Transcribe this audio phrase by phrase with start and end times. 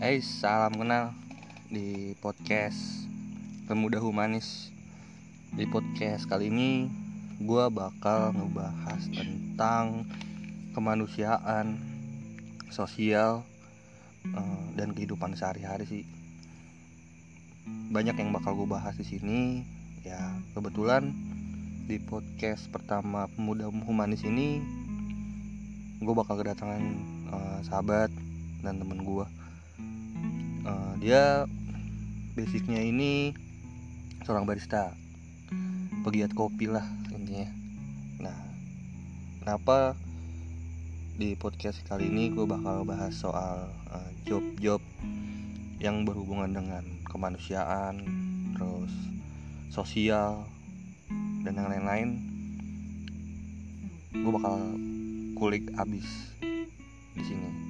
[0.00, 1.12] Hey, salam kenal
[1.68, 3.04] di podcast
[3.68, 4.72] Pemuda Humanis.
[5.52, 6.88] Di podcast kali ini
[7.36, 10.08] gue bakal ngebahas tentang
[10.72, 11.76] kemanusiaan,
[12.72, 13.44] sosial,
[14.24, 16.04] eh, dan kehidupan sehari-hari sih.
[17.92, 19.68] Banyak yang bakal gue bahas di sini.
[20.00, 21.12] Ya, kebetulan
[21.84, 24.64] di podcast pertama Pemuda Humanis ini
[26.00, 26.84] gue bakal kedatangan
[27.36, 28.08] eh, sahabat
[28.64, 29.39] dan temen gue uh,
[31.00, 31.48] dia
[32.36, 33.32] basicnya ini
[34.28, 34.92] seorang barista.
[36.04, 37.48] Pegiat kopi lah intinya.
[38.20, 38.36] Nah
[39.40, 39.96] kenapa
[41.16, 44.84] di podcast kali ini gue bakal bahas soal uh, job-job
[45.80, 48.04] yang berhubungan dengan kemanusiaan
[48.52, 48.92] terus
[49.72, 50.44] sosial
[51.48, 52.08] dan yang lain-lain.
[54.20, 54.60] Gue bakal
[55.32, 56.36] kulik abis
[57.16, 57.69] di sini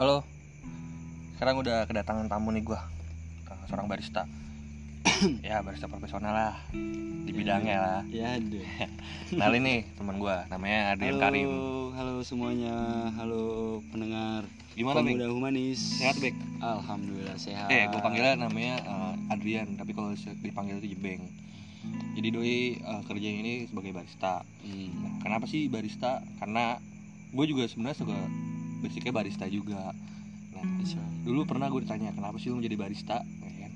[0.00, 0.24] Halo,
[1.36, 2.80] sekarang udah kedatangan tamu nih gue
[3.68, 4.24] Seorang barista
[5.44, 8.64] Ya barista profesional lah Di bidangnya lah Ya deh.
[9.36, 11.50] Nah ini teman gue namanya Adrian Halo, Karim
[11.92, 13.12] halo semuanya.
[13.12, 13.44] Halo
[13.92, 14.48] pendengar.
[14.72, 15.04] Gimana?
[15.04, 16.00] Pemuda humanis.
[16.00, 16.32] Sehat Bek?
[16.64, 17.68] Alhamdulillah sehat.
[17.68, 21.28] Eh gue panggilnya namanya eh, Adrian Tapi kalau dipanggil itu Jebeng
[22.16, 24.96] Jadi doi eh, kerjanya ini sebagai barista Hmm.
[24.96, 26.24] Nah, kenapa sih barista?
[26.40, 26.80] Karena
[27.36, 28.16] gue juga sebenarnya suka
[28.80, 29.92] basicnya barista juga.
[30.50, 31.00] Nah, Bisa.
[31.22, 33.72] dulu pernah gue ditanya kenapa sih lu menjadi barista, kan?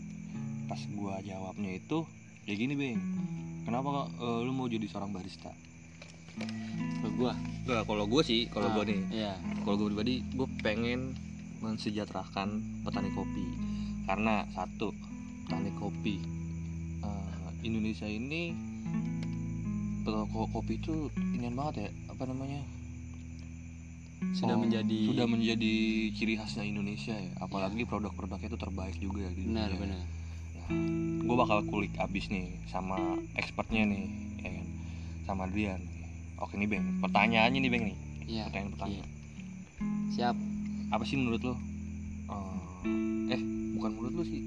[0.66, 2.08] Pas gue jawabnya itu,
[2.44, 2.98] ya gini beng,
[3.62, 5.52] kenapa eh, lu mau jadi seorang barista?
[7.00, 7.32] Kalau gua.
[7.64, 9.32] Gak, kalau gue sih, kalau Ah, gue nih, Iya.
[9.62, 11.16] kalau gue pribadi, gue pengen
[11.60, 13.44] mensejahterakan petani kopi.
[14.04, 14.92] Karena satu,
[15.46, 16.20] petani kopi
[17.00, 18.52] eh, Indonesia ini
[20.04, 22.60] ko- kopi itu inian banget ya, apa namanya?
[24.32, 25.74] Sudah Oh, menjadi sudah menjadi
[26.10, 29.80] ciri khasnya Indonesia ya apalagi produk-produknya itu terbaik juga di benar dunia.
[30.00, 30.02] benar.
[31.20, 32.96] gue bakal kulik abis nih sama
[33.34, 34.04] expertnya nih
[34.38, 34.66] ya kan
[35.22, 35.80] sama Adrian
[36.36, 38.42] oke nih beng pertanyaannya nih beng nih Iya.
[38.48, 39.04] pertanyaan pertama iya.
[40.10, 40.36] Siap.
[40.88, 41.54] apa sih menurut lo
[43.26, 43.40] eh
[43.74, 44.40] bukan menurut lo sih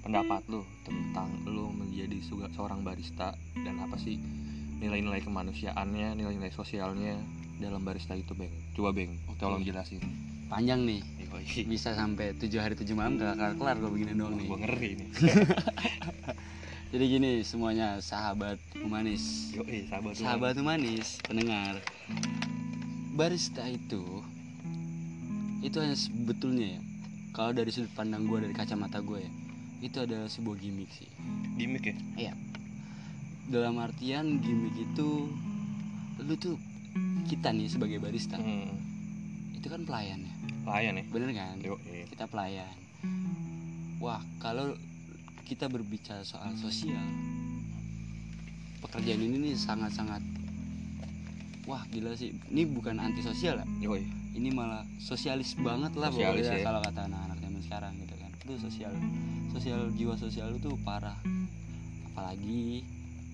[0.00, 2.18] pendapat lo tentang lo menjadi
[2.52, 4.18] seorang barista dan apa sih
[4.76, 7.18] nilai-nilai kemanusiaannya nilai-nilai sosialnya
[7.56, 9.40] dalam barista itu beng coba beng Oke.
[9.40, 10.00] tolong jelasin
[10.46, 11.02] Panjang nih.
[11.26, 11.66] Yoi.
[11.74, 14.46] Bisa sampai tujuh hari tujuh malam gak kelar kelar gua begini doang nih.
[14.46, 15.08] gue ngeri nih
[16.94, 19.50] Jadi gini semuanya sahabat humanis.
[19.58, 20.12] Yoi, sahabat.
[20.14, 21.82] Sahabat humanis, pendengar.
[23.18, 24.22] Barista itu
[25.66, 26.80] itu hanya sebetulnya ya.
[27.34, 29.32] Kalau dari sudut pandang gue dari kacamata gue ya,
[29.82, 31.10] itu adalah sebuah gimmick sih.
[31.58, 32.32] gimmick ya
[33.50, 35.26] Dalam artian gimmick itu
[36.22, 36.56] lu tuh
[37.26, 39.58] kita nih sebagai barista hmm.
[39.58, 41.56] itu kan pelayan ya, layan ya bener kan?
[41.58, 42.06] Yoi.
[42.06, 42.76] Kita pelayan.
[43.98, 44.78] Wah kalau
[45.46, 47.02] kita berbicara soal sosial,
[48.82, 50.22] pekerjaan ini nih sangat-sangat
[51.66, 52.30] wah gila sih.
[52.50, 54.06] Ini bukan anti sosial ya, Yoi.
[54.38, 56.64] ini malah sosialis banget lah Sosialis pokoknya ya.
[56.64, 58.92] kalau kata anak-anak zaman sekarang gitu kan itu sosial
[59.50, 61.18] sosial jiwa sosial itu parah
[62.14, 62.86] apalagi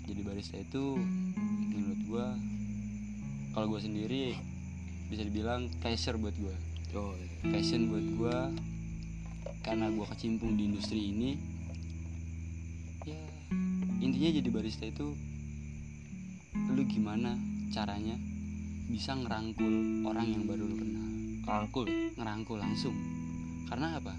[0.09, 0.97] jadi barista itu
[1.69, 2.27] menurut gua
[3.53, 4.37] kalau gua sendiri
[5.13, 6.57] bisa dibilang pleasure buat gua
[6.93, 7.53] Yoi.
[7.53, 8.37] passion buat gua
[9.65, 11.31] karena gua kecimpung di industri ini
[13.05, 13.21] ya
[14.01, 15.13] intinya jadi barista itu
[16.73, 17.37] lu gimana
[17.73, 18.17] caranya
[18.89, 21.07] bisa ngerangkul orang yang baru lu kenal
[21.43, 21.87] Rangkul.
[22.17, 22.95] ngerangkul langsung
[23.69, 24.13] karena apa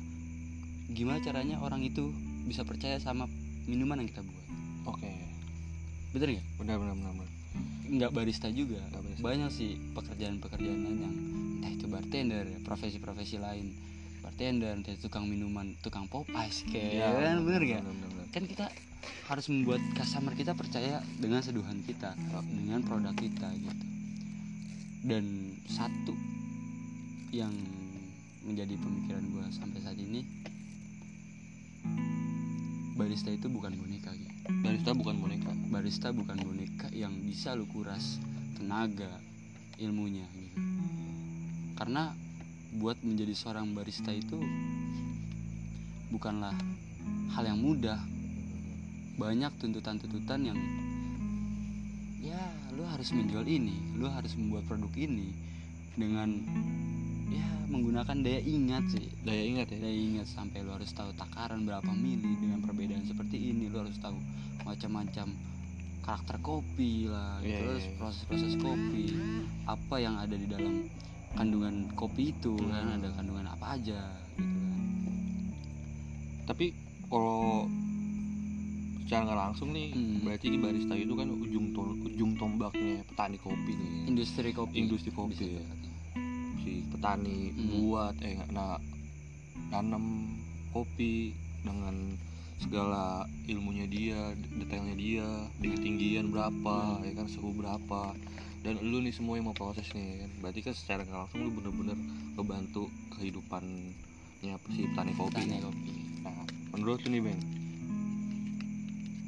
[0.94, 2.10] gimana caranya orang itu
[2.46, 3.26] bisa percaya sama
[3.66, 4.46] minuman yang kita buat
[4.94, 5.10] Oke.
[6.12, 7.14] bener nggak Benar benar benar.
[7.16, 7.43] benar.
[7.94, 8.82] Nggak barista juga.
[8.90, 9.22] Nggak barista.
[9.24, 11.16] banyak sih pekerjaan-pekerjaan lain yang
[11.62, 13.68] entah itu bartender profesi-profesi lain.
[14.26, 17.82] Bartender entah itu tukang minuman tukang pop ice kayak Iya, kan bener benar, nggak?
[17.86, 18.28] benar, benar.
[18.34, 18.66] kan kita
[19.30, 22.16] harus membuat customer kita percaya dengan seduhan kita
[22.50, 23.86] dengan produk kita gitu.
[25.04, 26.16] Dan satu
[27.36, 27.52] yang
[28.44, 30.24] menjadi pemikiran gue sampai saat ini
[32.96, 35.52] barista itu bukan boneka gitu Barista bukan boneka.
[35.72, 38.20] barista bukan boneka yang bisa lu kuras
[38.60, 39.10] tenaga
[39.80, 40.60] ilmunya gitu
[41.80, 42.12] karena
[42.76, 44.38] buat menjadi seorang barista itu
[46.12, 46.54] bukanlah
[47.34, 47.98] hal yang mudah
[49.18, 50.60] banyak tuntutan-tuntutan yang
[52.20, 52.44] ya
[52.76, 55.32] lu harus menjual ini lu harus membuat produk ini
[55.96, 56.44] dengan
[57.34, 59.78] ya menggunakan daya ingat sih Daya ingat ya.
[59.80, 63.98] daya ingat sampai lu harus tahu takaran berapa mili dengan perbedaan seperti ini lu harus
[63.98, 64.18] tahu
[64.62, 65.34] macam-macam
[66.00, 67.96] karakter kopi lah gitu Iya, iya, terus iya.
[67.98, 69.06] proses-proses kopi
[69.66, 70.86] apa yang ada di dalam
[71.32, 72.98] kandungan kopi itu kan Hmm.
[73.00, 74.02] ada kandungan apa aja
[74.32, 74.84] gitu kan
[76.44, 76.66] tapi
[77.08, 77.66] kalau
[79.02, 80.22] secara nggak langsung nih Hmm.
[80.22, 85.10] berarti di barista itu kan ujung to- ujung tombaknya petani kopi nih industri kopi Industri
[85.10, 85.64] kopi, bisa ya.
[86.64, 87.68] Si petani Hmm.
[87.70, 88.80] buat eh nah
[89.70, 90.32] nanam
[90.72, 92.16] kopi dengan
[92.58, 95.28] segala ilmunya dia detailnya dia
[95.60, 97.04] di ketinggian berapa Hmm.
[97.04, 98.16] ya kan suhu berapa
[98.64, 101.52] dan lu nih semua yang mau proses nih kan berarti kan secara nggak langsung lu
[101.52, 102.00] bener-bener
[102.40, 105.92] ngebantu kehidupannya si petani kopi petani kopi
[106.24, 106.40] Nah,
[106.72, 107.42] menurut lu nih Bang,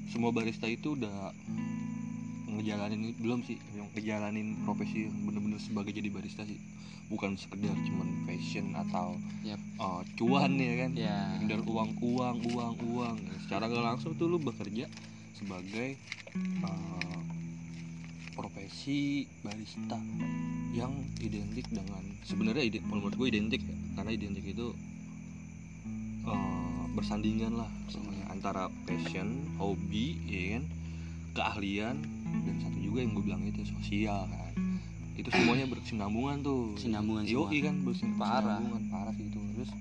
[0.07, 1.35] semua barista itu udah
[2.57, 6.59] ngejalanin belum sih yang ngejalanin profesi yang bener-bener sebagai jadi barista sih.
[7.05, 9.13] Bukan sekedar cuman passion atau
[9.45, 9.61] Yap.
[9.77, 10.91] uh, cuan ya kan?
[10.97, 11.37] Ya.
[11.37, 13.15] Sekedar uang uang uang uang.
[13.45, 14.89] Secara nggak langsung tuh lu bekerja
[15.37, 16.01] sebagai
[16.65, 17.19] uh,
[18.33, 20.01] profesi barista
[20.73, 20.91] yang
[21.21, 23.77] identik dengan sebenarnya ide, menurut gue identik ya.
[24.01, 24.73] Karena identik itu
[26.25, 30.63] uh, bersandingan lah soalnya antara passion hobi ya kan?
[31.35, 34.53] Keahlian dan satu juga yang gue bilang itu sosial kan.
[35.15, 36.75] Itu semuanya berkesinambungan tuh.
[36.75, 37.65] Kesinambungan Yoi semua.
[37.71, 38.19] kan berkesinambungan.
[38.19, 38.59] Parah.
[38.91, 39.39] parah sih itu.
[39.55, 39.71] Terus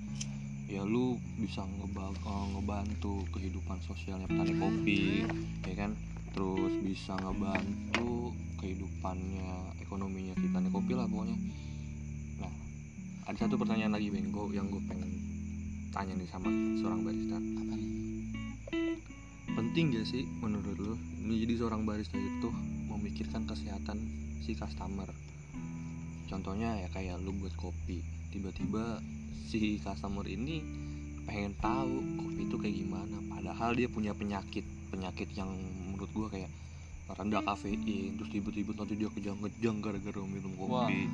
[0.65, 5.27] ya lu bisa eh, ngebantu kehidupan sosialnya petani kopi
[5.67, 5.91] ya kan?
[6.31, 8.31] Terus bisa ngebantu
[8.63, 11.37] kehidupannya ekonominya si petani kopi lah pokoknya.
[12.41, 12.53] Nah
[13.27, 15.11] ada satu pertanyaan lagi Gua- yang gue pengen
[15.91, 16.49] tanya nih sama
[16.79, 17.37] seorang barista.
[17.39, 17.89] Apa nih
[19.53, 22.49] penting gak sih menurut lu menjadi seorang barista itu
[22.89, 24.01] memikirkan kesehatan
[24.41, 25.09] si customer?
[26.25, 28.01] Contohnya ya kayak lu buat kopi
[28.33, 28.99] tiba-tiba
[29.45, 30.59] si customer ini
[31.29, 35.49] pengen tahu kopi itu kayak gimana padahal dia punya penyakit penyakit yang
[35.89, 36.49] menurut gua kayak
[37.05, 41.05] rendah kafein terus tiba-tiba nanti dia kejang-kejang gara-gara minum kopi.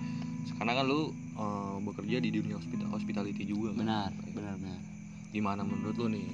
[0.57, 3.85] Karena kan lu eh, bekerja di dunia hospita- hospitality juga kan?
[3.85, 4.81] Benar benar benar.
[5.35, 6.27] Gimana menurut lu nih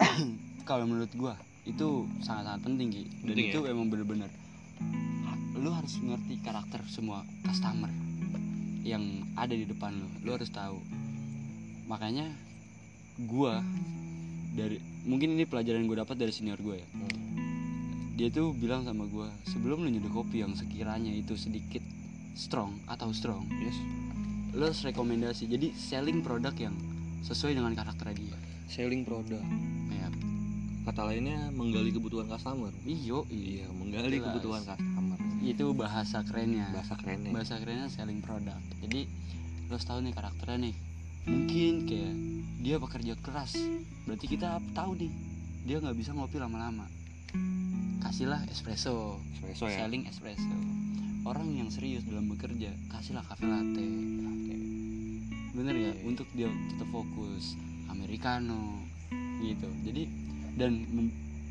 [0.66, 3.04] kalau menurut gua itu sangat-sangat penting Ki.
[3.22, 4.30] dan Penting itu emang bener-bener
[5.56, 7.88] lu harus ngerti karakter semua customer
[8.86, 9.02] yang
[9.34, 10.08] ada di depan lu.
[10.22, 10.78] Lu harus tahu.
[11.90, 12.28] Makanya
[13.26, 13.64] gua
[14.54, 14.78] dari
[15.08, 16.88] mungkin ini pelajaran gue dapat dari senior gue ya.
[16.88, 17.24] Hmm.
[18.16, 21.84] dia tuh bilang sama gua sebelum lu nyeduh kopi yang sekiranya itu sedikit
[22.32, 23.76] strong atau strong yes.
[24.56, 25.50] lu harus rekomendasi.
[25.50, 26.76] Jadi selling produk yang
[27.26, 28.36] sesuai dengan karakter dia.
[28.72, 29.42] Selling produk.
[29.42, 29.75] ya
[30.86, 32.70] kata lainnya menggali kebutuhan customer.
[32.86, 34.30] Iyo iya menggali Jelas.
[34.30, 35.18] kebutuhan customer.
[35.42, 36.70] Itu bahasa kerennya.
[36.70, 37.30] Bahasa kerennya.
[37.34, 38.62] Bahasa kerennya selling product.
[38.86, 39.10] Jadi
[39.66, 40.74] lo harus tahu nih karakternya nih.
[41.26, 42.14] Mungkin kayak
[42.62, 43.58] dia bekerja keras.
[44.06, 45.10] Berarti kita tahu nih
[45.66, 46.86] dia nggak bisa ngopi lama-lama.
[48.06, 49.18] Kasihlah espresso.
[49.34, 49.82] Espresso ya.
[49.82, 50.54] Selling espresso.
[51.26, 53.82] Orang yang serius dalam bekerja kasihlah cafe latte.
[55.50, 57.58] Bener ya untuk dia tetap fokus.
[57.90, 58.86] Americano
[59.42, 59.66] gitu.
[59.82, 60.25] Jadi
[60.56, 60.88] dan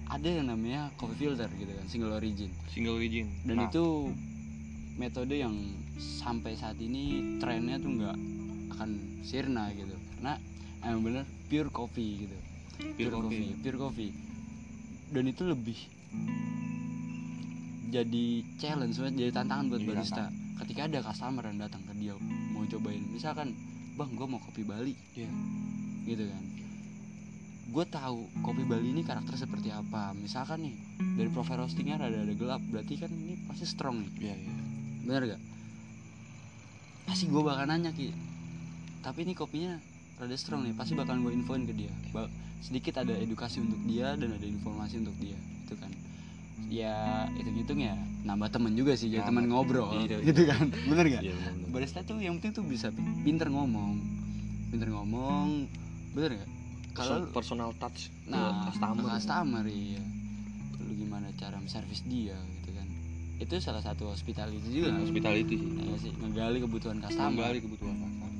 [0.05, 2.49] ada yang namanya coffee filter gitu kan single origin.
[2.69, 3.25] Single origin.
[3.45, 4.13] Dan Nah, itu
[4.97, 5.55] metode yang
[5.97, 8.17] sampai saat ini trennya tuh nggak
[8.75, 8.89] akan
[9.25, 9.95] sirna gitu.
[10.17, 10.37] Karena
[10.85, 12.37] emang bener pure coffee gitu.
[12.97, 13.53] Pure coffee.
[13.61, 14.11] pure coffee.
[15.09, 15.77] Dan itu lebih
[17.95, 18.25] jadi
[18.59, 20.25] challenge buat jadi tantangan buat Jadi barista.
[20.65, 22.13] ketika ada customer yang datang ke dia
[22.51, 23.55] mau cobain misalkan
[23.95, 24.95] bang gue mau kopi Bali.
[25.15, 25.31] Iya.
[26.03, 26.43] gitu kan
[27.65, 30.13] gue tahu kopi Bali ini karakter seperti apa.
[30.13, 30.75] Misalkan nih
[31.17, 34.11] dari profile roastingnya rada ada gelap berarti kan ini pasti strong nih.
[34.21, 34.53] Iya iya.
[35.03, 35.41] Bener gak
[37.05, 38.09] pasti gue bakal nanya ki.
[38.99, 39.77] Tapi ini kopinya
[40.15, 41.91] rada strong nih pasti bakal gue infoin ke dia.
[42.09, 42.29] Ba-
[42.61, 45.91] sedikit ada edukasi untuk dia dan ada informasi untuk dia itu kan.
[46.65, 46.95] Ya
[47.35, 47.93] itu hitung ya
[48.23, 50.65] nambah temen juga sih jadi Nambah teman ngobrol Iya, gitu kan.
[50.71, 51.35] Bener gak iya
[51.69, 52.89] barista tuh yang penting tuh bisa
[53.21, 53.97] pinter ngomong.
[54.69, 55.65] Pinter ngomong
[56.15, 56.49] bener gak
[56.95, 59.03] kalau personal touch nah ke customer.
[59.13, 60.01] customer iya.
[60.79, 62.87] Lu gimana cara servis dia gitu kan.
[63.37, 64.95] Itu salah satu hospitality juga.
[64.95, 65.03] Kan?
[65.03, 65.69] hospitality sih.
[65.75, 67.29] Iya sih ngegali kebutuhan customer.
[67.35, 68.31] menggali kebutuhan customer.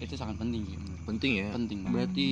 [0.00, 1.48] Itu sangat penting sih menurut penting ya?
[1.52, 2.28] Penting banget berarti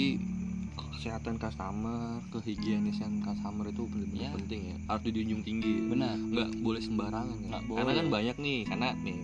[1.01, 4.31] kesehatan customer kehigienisan customer itu benar-benar Iya.
[4.37, 4.77] penting ya?
[4.89, 5.73] Harus dijunjung tinggi.
[5.77, 5.85] Ya.
[5.89, 6.17] benar.
[6.17, 7.47] Nggak boleh sembarangan kan?
[7.47, 8.15] Nggak karena kan boleh.
[8.17, 9.17] banyak nih karena nih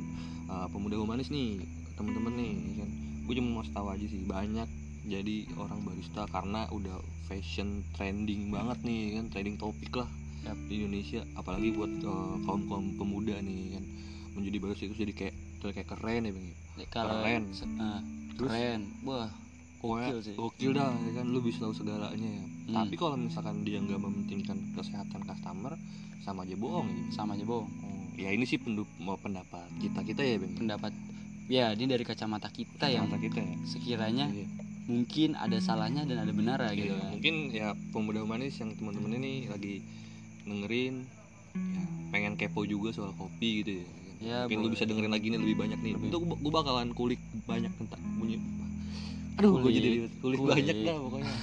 [0.47, 1.65] uh, pemuda humanis nih
[1.97, 2.91] temen-temen nih ya kan?
[3.27, 4.69] Gue cuma mau tahu aja sih banyak
[5.07, 10.11] jadi orang barista karena udah fashion trending banget nih kan trending topik lah
[10.43, 10.59] Yap.
[10.67, 11.91] di Indonesia apalagi buat
[12.43, 13.85] kaum kaum pemuda nih kan
[14.33, 15.35] menjadi barista itu jadi kayak
[15.65, 17.43] kayak keren ya bang Ya, Keren.
[17.81, 18.05] ah,
[18.37, 18.47] Terus?
[18.47, 19.33] keren wah
[19.79, 20.35] Gokil sih.
[20.35, 22.75] gokil dah ya kan lu bisa tahu segalanya ya Hmm.
[22.77, 25.79] tapi kalau misalkan dia nggak mementingkan kesehatan customer
[26.21, 27.15] sama aja bohong gitu.
[27.15, 28.59] sama aja bohong Oh, ya ini sih
[28.99, 30.93] mau pendapat kita kita ya bang pendapat
[31.47, 34.47] ya ini dari kacamata kita yang Kacamata kita ya sekiranya Iya.
[34.87, 37.11] Mungkin ada salahnya dan ada benar gitu Iya, kan.
[37.13, 39.83] mungkin ya pemuda manis yang teman-teman ini lagi
[40.43, 41.03] dengerin
[41.53, 43.87] ya, pengen kepo juga soal kopi gitu ya.
[44.17, 45.93] Ya, mungkin lu bisa dengerin lagi nih lebih banyak nih.
[45.93, 46.09] Lebih.
[46.09, 48.39] itu gue bakalan kulik banyak tentang bunyi
[49.37, 50.65] aduh gue jadi kulik, Kulik.
[50.65, 51.35] banyak dah pokoknya.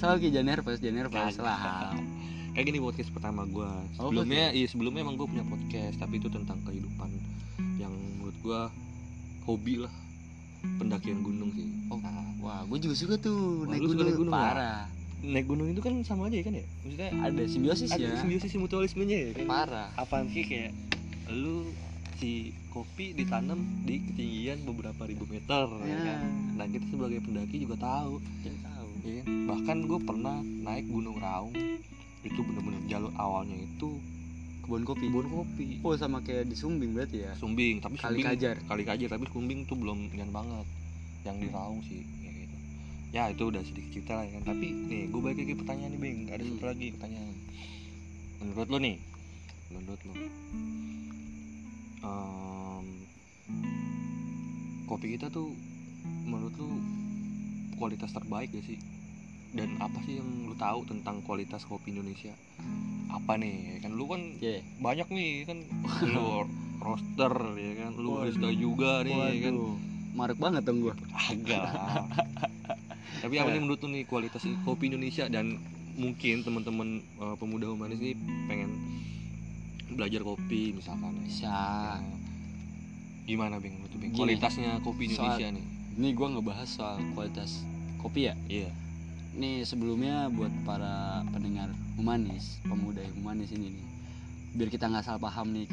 [0.06, 1.42] Lagi jangan nervous jangan nervous Kagak.
[1.42, 1.90] lah.
[2.48, 3.66] Kayak gini podcast pertama gue
[3.98, 7.10] Oh, sebelumnya iya sebelumnya emang gue punya podcast tapi itu tentang kehidupan
[7.76, 8.60] yang menurut gue
[9.44, 9.90] hobi lah
[10.78, 11.68] pendakian gunung sih.
[11.88, 14.86] Oh, Nah, wah gue juga suka tuh Wah, naik gunung, naik gunung, parah.
[15.18, 16.66] Naik gunung itu kan sama aja ya kan ya?
[16.86, 18.18] Maksudnya ada simbiosis ada ya.
[18.22, 19.46] simbiosis mutualismenya ya kan?
[19.46, 19.88] Parah.
[19.98, 20.70] Apaan sih kayak
[21.28, 21.68] lu
[22.18, 25.98] si kopi ditanam di ketinggian beberapa ribu meter ya ya.
[26.18, 26.30] kan?
[26.58, 28.18] nah kita sebagai pendaki juga tahu.
[28.42, 28.88] Kita tahu.
[29.06, 29.26] Ya kan?
[29.46, 31.54] bahkan gue pernah naik gunung raung.
[32.26, 33.98] Itu bener-bener jalur awalnya itu
[34.68, 35.08] kebun kopi.
[35.08, 35.66] Kebun kopi.
[35.80, 37.32] Oh sama kayak di Sumbing berarti ya?
[37.34, 38.56] Sumbing tapi Kali sumbing Kajar.
[38.62, 40.66] kali kajar tapi sumbing tuh belum nyan banget.
[41.24, 42.56] Yang di raung sih ya gitu.
[43.08, 44.52] Ya itu udah sedikit cerita lah ya kan.
[44.52, 46.52] Tapi nih gue balik lagi pertanyaan nih beng ada Hmm.
[46.52, 47.34] satu lagi pertanyaan.
[48.38, 48.96] Menurut lo nih
[49.68, 50.12] menurut lo
[51.98, 52.86] em,
[54.86, 55.52] kopi kita tuh
[56.22, 56.68] menurut lo
[57.74, 58.76] kualitas terbaik gak sih
[59.48, 62.36] dan apa sih yang lu tahu tentang kualitas kopi Indonesia?
[63.08, 63.96] Apa nih kan?
[63.96, 65.58] Lu kan ya banyak nih kan?
[66.14, 66.44] Lu
[66.78, 67.92] roster ya kan?
[67.96, 69.54] Lu barista juga nih ya kan?
[69.56, 69.76] Waduh.
[70.08, 71.64] Marek banget dong gue agak.
[73.22, 75.26] Tapi apa nih menurut lu nih kualitas kopi Indonesia?
[75.26, 75.58] Dan
[75.98, 78.14] mungkin teman-teman eh, pemuda humanis nih
[78.46, 78.70] pengen
[79.88, 81.22] belajar kopi misalkan ya.
[81.24, 81.48] bisa.
[81.48, 82.02] Nah,
[83.24, 83.80] gimana bing?
[83.80, 84.12] Menurut Bing?
[84.12, 85.64] Gini, kualitasnya kopi soal- Indonesia nih.
[85.98, 87.64] ini gue ngebahas soal kualitas
[87.98, 88.34] kopi ya?
[88.46, 88.70] Iya
[89.38, 93.86] Nih sebelumnya buat para pendengar humanis, pemuda humanis ini nih,
[94.58, 95.70] biar kita nggak salah paham nih,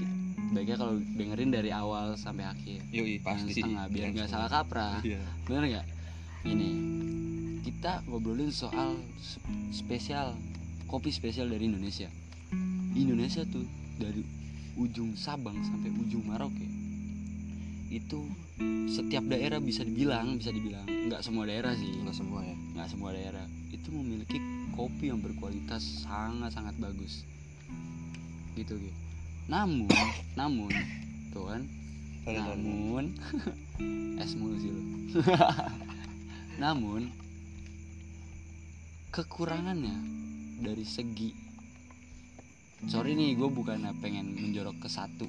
[0.54, 5.18] baiknya kalau dengerin dari awal sampai akhir, Jangan pasti setengah biar nggak salah kaprah, iya.
[5.50, 5.86] Bener nggak?
[6.46, 6.70] Ini
[7.66, 9.02] kita ngobrolin soal
[9.74, 10.38] spesial
[10.86, 12.06] kopi spesial dari Indonesia.
[12.94, 13.66] Indonesia tuh
[13.98, 14.22] dari
[14.78, 16.75] ujung Sabang sampai ujung Maroke
[17.96, 18.28] itu
[18.92, 21.92] setiap daerah bisa dibilang bisa dibilang nggak semua daerah sih.
[21.96, 22.56] Enggak semua ya?
[22.76, 23.46] Nggak semua daerah.
[23.72, 24.38] Itu memiliki
[24.76, 27.24] kopi yang berkualitas sangat sangat bagus.
[28.60, 29.06] Gitu gitu
[29.46, 29.90] namun
[30.40, 30.72] namun
[31.30, 31.62] tuh kan?
[32.26, 32.42] Sorry.
[32.42, 33.06] namun.
[34.24, 34.82] Es mulu sih lo
[36.64, 37.12] namun
[39.12, 39.96] kekurangannya
[40.64, 41.36] dari segi
[42.88, 45.28] sorry nih gue bukan pengen menjorok ke satu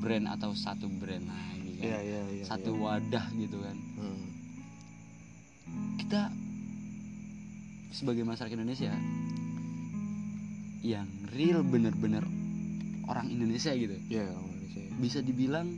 [0.00, 2.80] brand atau satu brand lagi kan iya iya iya satu iya.
[2.80, 4.22] wadah gitu kan Hmm.
[6.00, 6.32] kita
[7.92, 8.90] sebagai masyarakat Indonesia
[10.80, 12.24] yang real bener-bener
[13.04, 14.90] orang Indonesia gitu orang Indonesia ya.
[14.98, 15.68] bisa dibilang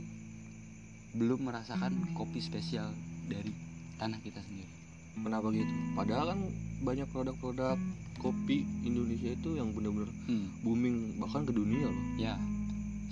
[1.13, 2.89] belum merasakan kopi spesial
[3.27, 3.51] dari
[3.99, 4.71] tanah kita sendiri
[5.13, 5.69] Kenapa gitu?
[5.93, 6.39] Padahal kan
[6.81, 7.77] banyak produk-produk
[8.17, 12.05] kopi Indonesia itu yang benar-benar hmm, booming bahkan ke dunia loh.
[12.17, 12.33] ya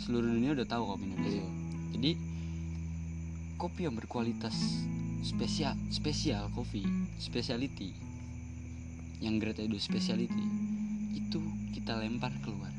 [0.01, 1.49] seluruh dunia udah tahu kopi Indonesia Iya.
[1.97, 2.11] jadi
[3.61, 4.57] kopi yang berkualitas
[5.21, 6.81] spesial spesial kopi
[7.21, 7.93] speciality
[9.21, 10.45] yang grade Edo speciality
[11.13, 11.39] itu
[11.77, 12.71] kita lempar keluar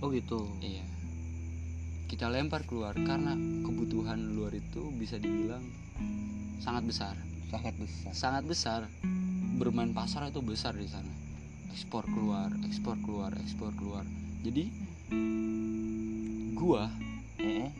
[0.00, 0.48] Oh gitu.
[0.64, 0.80] Iya.
[2.08, 5.60] Kita lempar keluar karena kebutuhan luar itu bisa dibilang
[6.56, 7.14] sangat besar.
[7.52, 8.10] Sangat besar.
[8.16, 8.80] Sangat besar.
[9.60, 11.12] Bermain pasar itu besar di sana.
[11.76, 14.08] Ekspor keluar, ekspor keluar, ekspor keluar.
[14.40, 14.72] Jadi
[16.60, 16.92] gua
[17.40, 17.72] Heeh.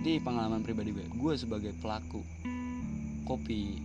[0.00, 2.24] di pengalaman pribadi gue, gue sebagai pelaku
[3.28, 3.76] kopi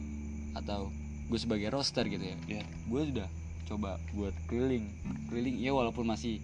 [0.56, 0.88] atau
[1.28, 2.38] gue sebagai roaster gitu ya.
[2.48, 2.64] Iya.
[2.88, 3.28] Gue sudah
[3.68, 4.88] coba buat keliling,
[5.28, 6.40] keliling ya walaupun masih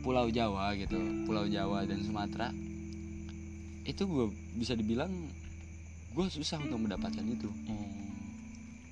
[0.00, 0.96] Pulau Jawa gitu,
[1.28, 2.48] Pulau Jawa dan Sumatera.
[3.84, 5.12] Itu gue bisa dibilang
[6.16, 7.48] gue susah untuk mendapatkan itu.
[7.68, 8.08] Hmm.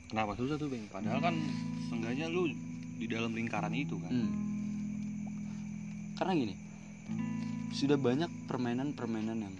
[0.08, 0.84] Kenapa susah tuh, Bang?
[0.88, 1.34] Padahal kan
[1.88, 2.48] seenggaknya lu
[2.96, 4.12] di dalam lingkaran itu kan.
[4.12, 4.30] Hmm.
[6.16, 6.54] Karena gini,
[7.72, 9.54] sudah banyak permainan-permainan yang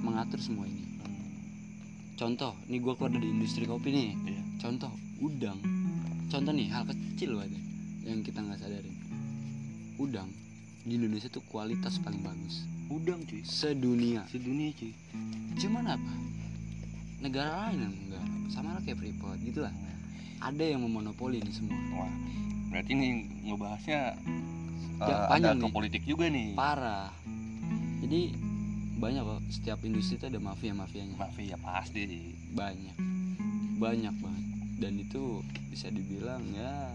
[0.00, 0.84] mengatur semua ini.
[2.14, 4.10] Contoh, nih gue keluar dari industri kopi nih.
[4.14, 4.42] Iya.
[4.62, 5.58] Contoh, udang.
[6.30, 7.62] Contoh nih, hal kecil banget
[8.06, 8.96] yang kita nggak sadarin.
[9.98, 10.30] Udang
[10.84, 13.40] di Indonesia tuh kualitas paling bagus Udang cuy.
[13.40, 14.28] sedunia.
[14.28, 14.92] Sedunia cuy.
[15.56, 16.12] Cuman apa?
[17.24, 19.72] Negara lain yang enggak, sama lah kayak Freeport gitu lah.
[20.44, 21.80] Ada yang memonopoli ini semua.
[21.96, 22.12] Wah.
[22.68, 23.12] Berarti nih
[23.48, 24.20] ngebahasnya
[25.00, 25.74] Panjang ada ke nih.
[25.74, 26.54] politik juga nih.
[26.54, 27.10] Parah.
[28.04, 28.20] Jadi
[28.94, 31.14] banyak kok setiap industri itu ada mafia-mafianya.
[31.18, 32.34] Mafia pasti.
[32.54, 32.96] Banyak.
[33.80, 34.44] Banyak banget.
[34.78, 35.42] Dan itu
[35.74, 36.94] bisa dibilang ya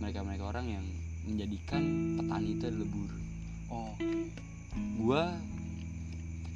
[0.00, 0.84] mereka-mereka orang yang
[1.28, 1.82] menjadikan
[2.16, 3.20] petani itu adalah buruh
[3.68, 3.92] oh
[5.04, 5.24] gua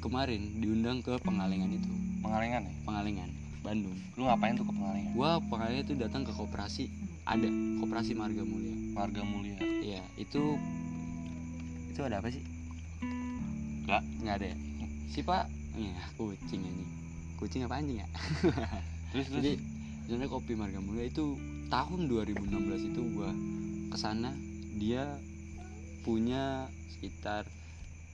[0.01, 1.93] kemarin diundang ke Pengalengan itu
[2.25, 3.29] pengalengan ya Pengalengan
[3.61, 6.89] Bandung lu ngapain tuh ke pengalengan gua Pengalengan itu datang ke koperasi
[7.25, 7.49] ada
[7.81, 8.77] koperasi Marga Mulia.
[8.93, 9.57] Marga mulia.
[9.59, 10.55] Iya itu
[11.91, 12.41] itu ada apa sih?
[13.85, 14.01] Nggak.
[14.21, 14.57] nggak ada ya?
[15.09, 16.85] Si pak ya kucing ini.
[17.35, 18.07] Kucing apa anjing ya?
[19.11, 19.41] Terus terus.
[19.41, 19.51] Jadi
[20.05, 21.35] sebenarnya kopi Marga Mulia itu
[21.67, 23.33] tahun 2016 itu gua
[23.89, 24.29] ke sana
[24.77, 25.17] dia
[26.05, 27.49] punya sekitar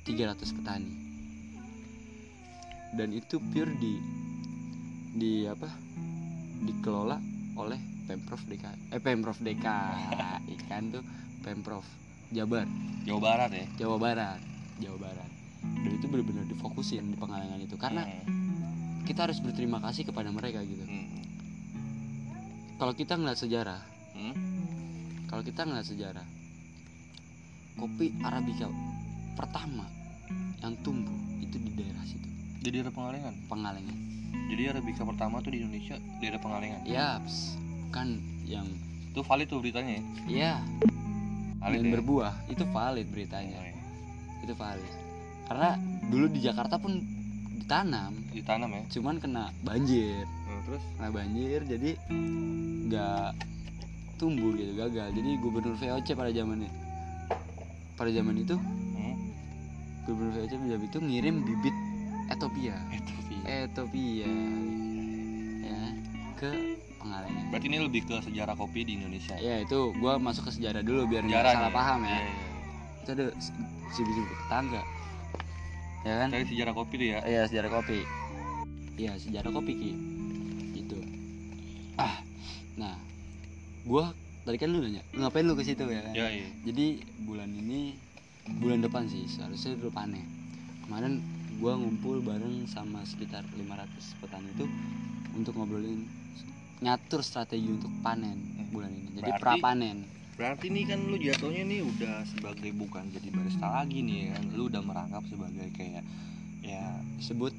[0.08, 0.92] 300 petani.
[2.96, 4.00] Dan itu pure di
[5.14, 5.68] di apa?
[6.62, 7.18] Dikelola
[7.58, 11.04] oleh pemprov DKI eh pemprov DKI kan tuh
[11.40, 11.86] pemprov
[12.32, 12.64] Jabar.
[13.04, 13.66] Jawa Barat ya?
[13.78, 14.40] Jawa Barat
[14.78, 15.30] Jawa Barat.
[15.62, 19.04] Dan itu benar-benar difokusin di pengalengan itu karena Hmm.
[19.04, 20.84] kita harus berterima kasih kepada mereka gitu.
[20.84, 21.08] Hmm.
[22.76, 24.34] kalau kita ngeliat sejarah Hmm.
[25.28, 26.26] kalau kita ngeliat sejarah
[27.76, 28.68] kopi arabica
[29.34, 29.86] pertama
[30.60, 32.28] yang tumbuh itu di daerah situ.
[32.58, 33.34] Di daerah pengalengan?
[33.46, 33.98] Pengalengan.
[34.48, 36.82] Jadi arabica pertama tuh di Indonesia daerah pengalengan?
[36.86, 37.58] Yaps
[37.92, 38.18] kan
[38.48, 38.66] yang
[39.12, 40.04] itu valid tuh beritanya ya?
[40.28, 40.54] Ya
[41.62, 41.94] valid dan ya?
[42.00, 43.58] berbuah itu valid beritanya.
[43.62, 43.78] Oh, iya.
[44.42, 44.94] itu valid.
[45.46, 45.70] Karena
[46.10, 46.98] dulu di Jakarta pun
[47.62, 48.12] ditanam.
[48.34, 48.84] Ditanam ya?
[48.90, 50.26] Cuman kena banjir.
[50.26, 50.84] Hmm, terus?
[50.98, 51.92] Kena banjir jadi
[52.90, 53.30] nggak
[54.18, 55.14] tumbuh gitu gagal.
[55.14, 56.72] Jadi gubernur VOC pada zamannya
[58.00, 59.16] pada zaman itu hmm.
[60.10, 61.76] gubernur VOC pada zaman itu ngirim bibit
[62.34, 62.76] Ethiopia.
[63.30, 64.34] Sih Ethiopia.
[65.62, 65.82] Ya
[66.42, 70.52] ke Pengalengan berarti ini lebih ke sejarah kopi di Indonesia ya itu gua masuk ke
[70.54, 71.76] sejarah dulu biar nggak salah nih.
[71.76, 72.48] paham ya Iya, iya.
[73.02, 73.26] itu ada
[73.90, 74.82] si tetangga
[76.02, 78.00] ya kan Dari sejarah kopi tuh ya Iya sejarah kopi.
[78.98, 79.92] Iya sejarah kopi ki.
[80.78, 80.98] Gitu.
[81.98, 82.22] Ah,
[82.78, 82.94] nah,
[83.82, 86.02] gua tadi kan lu nanya, "Lu ngapain lu ke situ ya?
[86.06, 86.14] kan?
[86.14, 87.98] ya iya Jadi bulan ini,
[88.62, 90.26] bulan depan sih seharusnya udah panen.
[90.86, 91.22] Kemarin
[91.58, 94.66] gua ngumpul bareng sama sekitar 500 petani itu
[95.34, 96.06] untuk ngobrolin
[96.82, 99.10] ngatur strategi untuk panen bulan ini.
[99.16, 99.98] Jadi pra panen.
[100.32, 104.66] berarti nih kan lu jatuhnya nih udah sebagai bukan jadi barista lagi nih kan lu
[104.66, 106.02] udah merangkap sebagai kayak
[106.60, 107.54] ya Sebut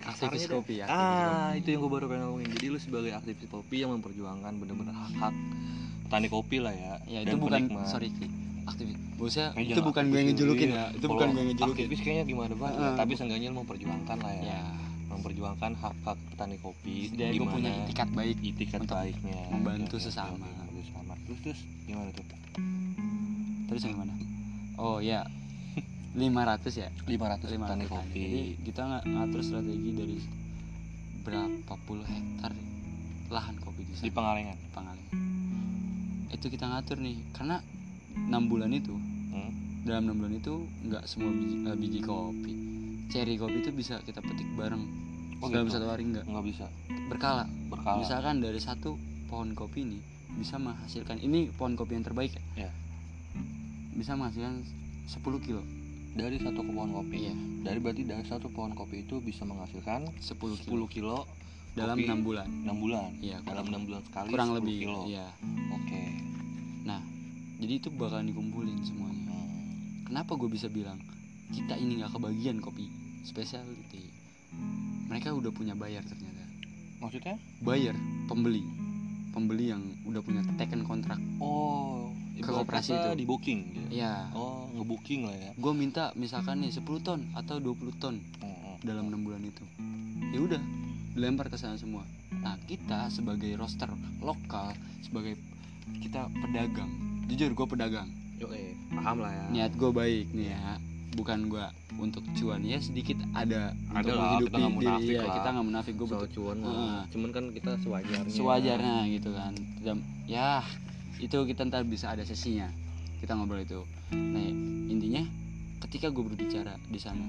[0.00, 0.86] aktivis kopi ya.
[0.86, 1.58] aktivis ah kopi.
[1.58, 5.34] itu yang gue baru pengen ngomongin jadi lu sebagai aktivis kopi yang memperjuangkan bener-bener hak-hak
[6.04, 7.84] petani kopi lah ya Ya itu bukan penikmat.
[7.84, 8.14] sorry.
[8.62, 8.94] Aktivis.
[9.16, 10.74] Maksudnya Eh, itu jangan bukan gue yang ngejulukin ya.
[10.78, 10.84] iya.
[10.92, 11.74] Itu bukan gue yang ngejulukin.
[11.82, 12.94] aktivis kayaknya gimana banget Heeh.
[12.94, 14.62] tapi seenggaknya lu memperjuangkan lah ya, Ya,
[15.10, 20.38] memperjuangkan hak-hak petani kopi setidaknya gue punya itikat baik itikat untuk baiknya membantu oke, sesama.
[20.38, 22.24] membantu sesama terus terus gimana tuh
[23.70, 24.14] terus yang mana?
[24.80, 25.22] Oh ya.
[26.10, 26.88] 500 ya.
[27.06, 30.18] 500 500 petani kopi Jadi kita ng- ngatur strategi dari
[31.22, 32.50] berapa puluh hektar
[33.30, 34.04] lahan kopi di sana.
[34.08, 35.16] di Pengalengan Pengalengan.
[36.34, 37.62] Itu kita ngatur nih karena
[38.16, 39.86] 6 bulan itu hmm?
[39.86, 40.54] dalam 6 bulan itu
[40.90, 42.54] nggak semua biji, eh, biji kopi.
[43.10, 44.86] Cherry kopi itu bisa kita petik bareng.
[45.40, 45.76] Oh, dalam gitu?
[45.80, 46.24] satu hari nggak?
[46.30, 46.66] Nggak bisa.
[47.10, 47.44] Berkala.
[47.66, 47.98] Berkala.
[48.00, 48.94] Misalkan dari satu
[49.26, 49.98] pohon kopi ini
[50.38, 52.70] bisa menghasilkan ini pohon kopi yang terbaik ya, Ya.
[53.98, 54.62] bisa menghasilkan
[55.10, 55.62] 10 kilo.
[56.14, 57.26] Dari satu pohon kopi.
[57.26, 57.34] Iya.
[57.66, 61.18] Dari berarti dari satu pohon kopi itu bisa menghasilkan 10 10 kilo kilo
[61.74, 62.46] dalam enam bulan.
[62.46, 63.10] 6 bulan.
[63.18, 65.00] Iya dalam 6 bulan sekali kurang 10 lebih kilo.
[65.10, 65.26] iya.
[65.74, 66.20] Oke.
[67.60, 69.20] Jadi itu bakal dikumpulin semuanya.
[69.28, 70.08] Hmm.
[70.08, 70.96] kenapa gue bisa bilang
[71.52, 72.88] kita ini nggak kebagian kopi
[73.24, 74.20] specialty
[75.10, 76.44] mereka udah punya bayar ternyata.
[77.02, 77.36] Maksudnya?
[77.62, 77.98] Bayar
[78.30, 78.62] pembeli.
[79.34, 81.18] Pembeli yang udah punya taken kontrak.
[81.42, 83.20] Oh Ke koperasi itu.
[83.20, 84.00] di booking gitu.
[84.00, 85.50] ya oh ngebooking lah ya.
[85.60, 88.80] Gue minta misalkan nih 10 ton atau 20 ton hmm.
[88.80, 89.60] dalam enam bulan itu.
[90.32, 90.62] Ya udah
[91.12, 92.06] dilempar ke sana semua.
[92.40, 93.92] Nah kita sebagai roster
[94.24, 94.72] lokal
[95.04, 95.36] sebagai
[96.00, 96.90] kita pedagang.
[97.28, 98.08] Jujur gue pedagang.
[98.40, 99.44] Eh, paham lah ya.
[99.52, 100.80] Niat gue baik nih ya
[101.14, 101.66] bukan gue
[101.98, 102.62] untuk cuan.
[102.62, 105.34] Ya sedikit ada Ada lah, kita nggak munafik ya lah.
[105.36, 106.58] kita nggak munafik soal butuh cuan.
[106.62, 107.00] Heeh.
[107.10, 108.30] cuman kan kita sewajarnya.
[108.32, 109.52] Sewajarnya gitu kan.
[109.82, 110.62] Dan- ya
[111.18, 112.70] itu kita ntar bisa ada sesinya.
[113.18, 113.82] Kita ngobrol itu.
[114.14, 114.46] Nah
[114.88, 115.22] intinya
[115.82, 117.24] ketika gue berbicara di sana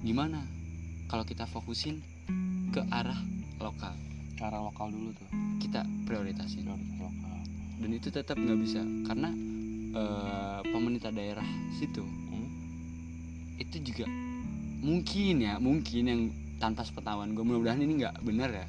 [0.00, 0.40] gimana
[1.06, 2.00] kalau kita fokusin
[2.70, 3.18] ke arah
[3.60, 3.92] lokal?
[4.40, 5.28] Cara lokal dulu tuh.
[5.60, 6.64] Kita prioritasin.
[6.64, 7.36] Prioritas lokal.
[7.80, 9.28] Dan itu tetap nggak bisa karena
[9.90, 11.44] eh, pemerintah daerah
[11.76, 12.00] situ?
[13.60, 14.08] Itu juga
[14.80, 16.20] mungkin ya mungkin yang
[16.56, 18.66] tanpa sepengetahuan gue mudah-mudahan ini nggak benar ya.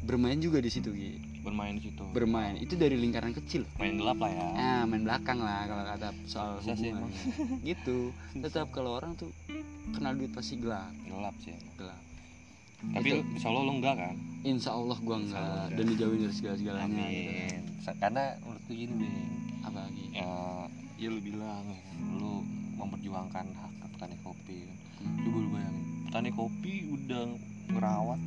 [0.00, 1.16] Bermain juga di situ Gi.
[1.40, 2.00] bermain di situ.
[2.10, 2.56] Bermain.
[2.56, 3.64] Itu dari lingkaran kecil.
[3.76, 4.48] Main gelap lah ya.
[4.54, 7.12] Ah main belakang lah kalau kata soal Bisa sih hubungan.
[7.68, 8.12] gitu.
[8.34, 9.28] Tetap kalau orang tuh
[9.92, 10.88] kenal duit pasti gelap.
[11.04, 12.00] Gelap sih gelap.
[12.84, 13.16] Tapi Itu.
[13.16, 14.14] lu- insya Allah lo enggak kan?
[14.42, 15.40] Insya Allah Allah enggak.
[15.40, 15.68] Enggak.
[15.72, 17.30] dan dijauhin dari segala segalanya gitu.
[17.32, 19.16] amin Sa- karena menurut gue gini bing.
[19.64, 20.28] Apa lagi ya,
[20.96, 22.32] ya lu bilang ya kan, lu
[23.14, 24.58] memperjuangkan hak petani kopi.
[25.22, 27.22] Coba lu bayangin petani kopi udah
[27.70, 28.20] ngerawat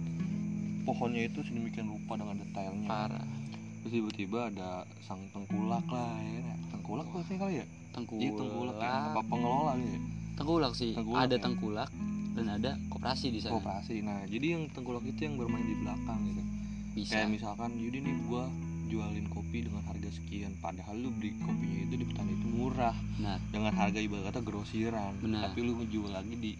[0.87, 2.87] pohonnya itu sedemikian rupa dengan detailnya.
[2.87, 3.27] Parah.
[3.83, 6.59] Terus tiba-tiba ada sang tengkulak lah ya kan?
[6.71, 7.65] tengkulak apa sih kali ya?
[7.91, 8.75] Tengkulak iya tengkulak.
[8.79, 9.99] ya apa pengelola ya.
[10.39, 10.91] Tengkulak sih.
[10.95, 11.43] Tengkulak ada ya?
[11.43, 11.89] tengkulak
[12.37, 13.59] dan ada koperasi di sana.
[13.59, 13.95] Koperasi.
[14.07, 16.43] Nah jadi yang tengkulak itu yang bermain di belakang gitu.
[16.95, 17.11] Bisa.
[17.11, 18.47] Kayak misalkan jadi nih gua
[18.87, 23.37] jualin kopi dengan harga sekian padahal lu beli kopinya itu di petani itu murah benar
[23.47, 25.41] dengan harga ibarat kata grosiran Benar.
[25.45, 26.51] tapi lu ngejual lagi di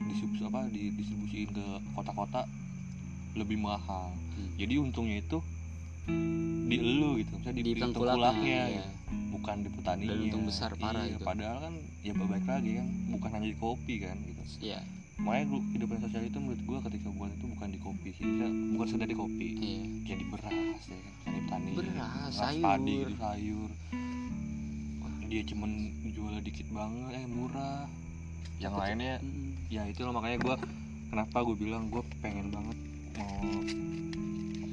[0.00, 2.44] di sub apa didistribusiin ke kota-kota
[3.32, 4.46] lebih mahal Hmm.
[4.56, 5.38] jadi untungnya itu
[6.64, 8.84] di elu gitu misalnya di, di di tengkulaknya ya.
[9.28, 11.24] bukan di petaninya Dan untung besar, parah iya, itu.
[11.26, 14.80] padahal kan ya baik lagi kan bukan hanya di kopi kan gitu iya
[15.20, 18.52] makanya gua- kehidupan sosial itu menurut gua ketika buat itu bukan di kopi sih Misalnya
[18.72, 19.46] bukan sekedar di kopi.
[19.54, 19.82] Iya.
[20.02, 20.50] Kayak di beras
[20.82, 21.12] ya kan.
[21.20, 21.70] Petani petani.
[21.76, 23.06] Beras, padi sayur.
[23.06, 23.70] gitu sayur.
[25.26, 25.70] Dia cuman
[26.10, 27.84] jualnya dikit banget eh murah.
[28.58, 29.14] Yang Tapi- lainnya?
[29.20, 29.50] Mm.
[29.68, 30.12] ya itu loh.
[30.12, 30.56] Makanya gua
[31.06, 32.78] kenapa gue bilang gue pengen banget
[33.14, 33.42] mau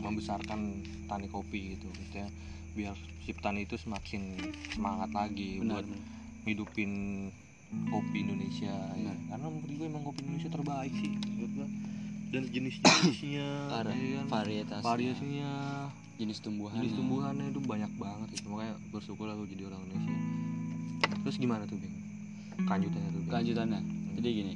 [0.01, 0.59] membesarkan
[1.05, 1.85] tani kopi gitu.
[1.87, 2.27] Maksudnya
[2.71, 4.37] biar si petani itu semakin
[4.71, 5.87] semangat lagi benar buat
[6.45, 6.91] hidupin
[7.91, 8.95] kopi Indonesia ya.
[8.95, 9.17] Benar.
[9.27, 11.67] karena menurut gue emang kopi Indonesia terbaik sih menurut gue.
[12.27, 14.27] Dan jenis-jenisnya ya kan?
[14.27, 15.53] varietas variasinya.
[16.17, 20.15] Jenis tumbuhan jenis tumbuhannya itu banyak banget gitu makanya bersyukur lu jadi orang Indonesia.
[21.23, 21.95] Terus gimana tuh Bing?
[22.65, 23.29] Kelanjutannya tuh Bing.
[23.29, 23.79] Kelanjutannya?
[24.17, 24.53] Jadi gini.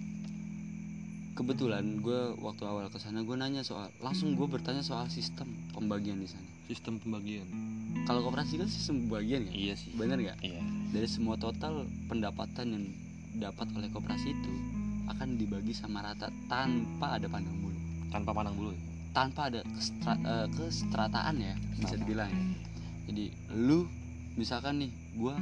[1.31, 6.19] Kebetulan gue waktu awal ke sana gue nanya soal langsung gue bertanya soal sistem pembagian
[6.19, 6.47] di sana.
[6.67, 7.45] Sistem pembagian.
[8.09, 9.93] Kalau koperasi kan sistem pembagian kan iya sih.
[9.95, 10.39] Bener nggak?
[10.43, 12.85] Iya dari semua total pendapatan yang
[13.39, 14.53] dapat oleh koperasi itu
[15.07, 17.79] akan dibagi sama rata tanpa ada pandang bulu.
[18.11, 18.81] Tanpa pandang bulu ya?
[19.11, 21.99] Tanpa ada kestra- eh, kestrataan ya bisa Sama.
[22.03, 22.43] dibilang ya.
[23.11, 23.25] Jadi
[23.55, 23.87] lu
[24.35, 25.35] misalkan nih gua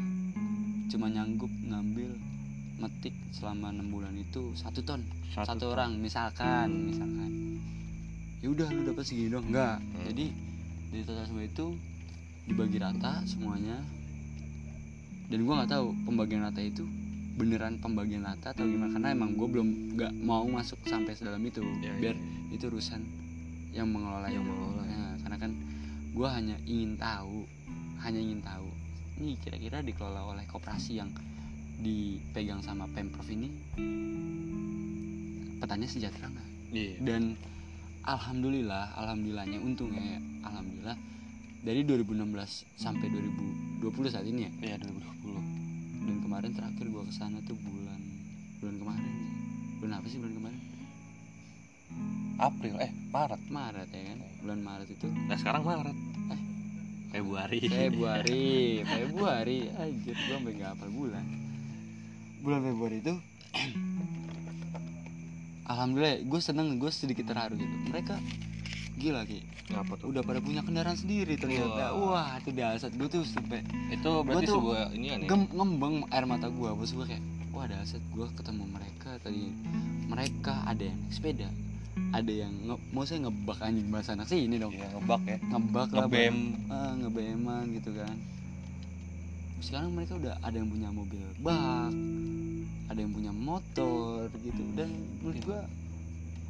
[0.90, 2.18] cuma nyanggup ngambil
[2.82, 7.32] metik selama enam bulan itu satu ton satu, orang misalkan misalkan.
[8.40, 9.84] Ya udah lu dapat segini dong enggak.
[9.84, 10.06] Hmm.
[10.10, 10.26] jadi
[10.90, 11.66] dari total semua itu
[12.50, 13.78] dibagi rata semuanya
[15.30, 16.84] dan gua nggak tahu pembagian rata itu
[17.40, 21.64] beneran pembagian rata atau gimana karena emang gue belum nggak mau masuk sampai sedalam itu
[21.80, 23.00] Ya, biar ya, itu urusan
[23.72, 24.52] yang mengelola Yang itu.
[24.52, 24.98] mengelola, ya.
[25.00, 25.52] Nah, karena kan
[26.12, 27.48] gue hanya ingin tahu
[28.04, 28.68] hanya ingin tahu
[29.24, 31.16] ini kira-kira dikelola oleh koperasi yang
[31.80, 33.48] dipegang sama pemprov ini
[35.64, 37.40] petani sejahtera nggak iya dan
[38.04, 40.98] alhamdulillah alhamdulillahnya untungnya ya alhamdulillah
[41.64, 43.08] dari 2016 sampai
[43.80, 44.76] 2020 saat ini ya?
[44.76, 45.60] Iya 2020
[46.10, 48.02] dan kemarin terakhir gue ke sana tuh bulan
[48.60, 49.08] bulan kemarin.
[49.08, 49.28] Sih.
[49.80, 50.62] bulan apa sih bulan kemarin?
[52.40, 53.42] April eh Maret.
[53.48, 54.18] Maret ya kan?
[54.44, 55.08] Bulan Maret itu.
[55.08, 55.98] Nah sekarang Maret.
[56.36, 56.42] Eh.
[57.10, 57.60] Februari.
[57.66, 58.46] Februari
[59.00, 59.60] Februari.
[59.80, 61.26] Anjir gue sampai nggak hafal bulan.
[62.44, 63.16] Bulan Februari itu
[65.72, 67.76] Alhamdulillah gue seneng gue sedikit terharu gitu.
[67.96, 68.20] Mereka
[69.00, 70.10] gila ki Ngapa tuh?
[70.10, 72.28] udah pada punya kendaraan sendiri ternyata Wah.
[72.28, 75.28] wah itu dasar gue tuh sampai Itu berarti tuh sebuah ini kan ya?
[75.28, 79.44] gem- ngembang air mata gue bos gue kayak wah dasar gue ketemu mereka tadi
[80.06, 81.48] mereka ada yang naik sepeda
[82.10, 85.38] ada yang nge mau saya ngebak anjing bahasa anak sih ini dong Iya ngebak ya.
[85.48, 86.36] ngebak lah Ngebem.
[86.68, 88.16] ah, ngebeman gitu kan
[89.60, 91.92] sekarang mereka udah ada yang punya mobil bak
[92.88, 95.46] ada yang punya motor gitu dan menurut Iya.
[95.46, 95.62] gua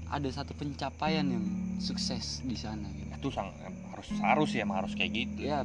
[0.09, 1.45] ada satu pencapaian yang
[1.77, 3.51] sukses di sana gitu Itu sang,
[3.91, 5.39] harus harus ya harus kayak gitu.
[5.39, 5.61] ya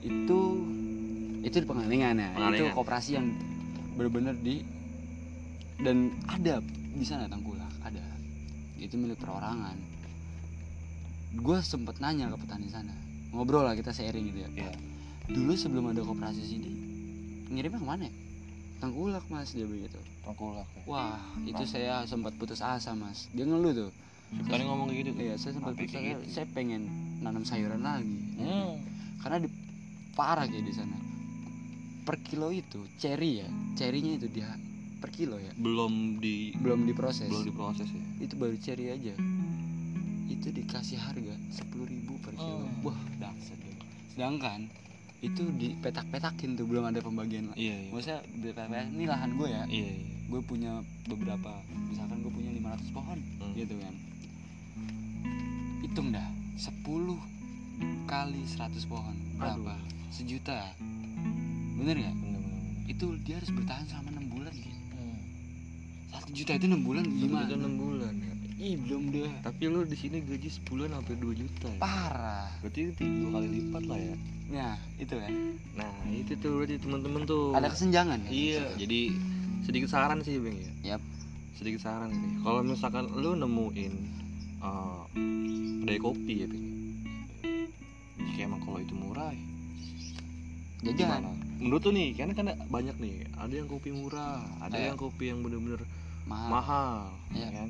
[0.00, 0.40] itu
[1.40, 2.72] itu di pengalengan ya itu Pengalengan.
[2.72, 3.26] koperasi yang
[3.94, 4.64] benar-benar di
[5.76, 8.00] dan ada di sana tangkulak ada
[8.76, 9.76] itu milik perorangan
[11.34, 12.94] gue sempet nanya ke petani sana
[13.30, 14.72] ngobrol lah kita sharing gitu ya Iya.
[15.26, 16.70] dulu sebelum ada koperasi sini
[17.48, 18.14] ngirimnya ke mana ya
[18.76, 20.82] tangkulak mas dia begitu Tengkulak ya.
[20.84, 23.92] wah itu saya sempat putus asa mas dia ngeluh tuh
[24.34, 26.22] Tadi ngomong kayak gitu iya saya sempat putus asa gitu.
[26.28, 26.82] saya pengen
[27.20, 28.82] nanam sayuran lagi Hmm.
[29.20, 29.48] karena di
[30.12, 30.96] parah kayak di sana
[32.02, 34.50] per kilo itu cherry ya cherrynya itu dia
[34.98, 38.02] per kilo ya Belum di belum diproses belum diproses ya.
[38.20, 39.14] itu baru cherry aja
[40.26, 42.90] itu dikasih harga sepuluh ribu per kilo Oh.
[42.90, 43.76] wah dahsyat deh.
[44.10, 44.66] sedangkan
[45.24, 47.88] itu dipetak-petakin tuh belum ada pembagian lah Iya iya.
[47.88, 49.62] maksudnya dipetak ini lahan gue ya.
[49.66, 50.04] Iya iya.
[50.24, 50.72] gue punya
[51.04, 51.52] beberapa
[51.86, 53.52] misalkan gue punya 500 pohon Hmm.
[53.54, 53.94] gitu kan.
[55.80, 57.16] Hitung dah 10
[58.04, 59.16] kali 100 pohon.
[59.36, 59.74] Berapa?
[60.10, 60.72] Sejuta.
[61.74, 62.16] Bener nggak?
[62.86, 65.18] Itu dia harus bertahan selama enam bulan gitu Hmm.
[66.10, 67.46] satu juta itu enam bulan gimana?
[67.46, 68.33] Itu enam bulan ya.
[68.64, 69.28] Ih belum deh.
[69.40, 71.76] Tapi lu di sini gaji sebulan hampir 2 juta ya?
[71.76, 72.48] parah.
[72.58, 74.16] Berarti dua kali lipat lah ya?
[74.44, 75.32] Nah itu kan
[75.74, 77.52] nah itu tuh berarti teman-teman tuh.
[77.52, 78.80] Ada kesenjangan kan iya situ?
[78.80, 79.00] jadi
[79.64, 80.70] sedikit saran sih bang ya.
[80.96, 81.02] Yap.
[81.54, 83.94] sedikit saran sih kalau misalkan lu nemuin
[84.58, 85.06] uh,
[85.80, 86.64] kedai kopi ya bang
[88.18, 89.44] jika emang kalau itu murah ya.
[90.84, 90.98] Jajan.
[90.98, 91.30] Gimana?
[91.56, 94.90] Menurut tuh nih karena kan banyak nih ada yang kopi murah ada Iya.
[94.90, 95.80] yang kopi yang bener-bener
[96.24, 96.48] mahal.
[96.50, 96.94] mahal
[97.30, 97.46] Iya.
[97.46, 97.68] ya kan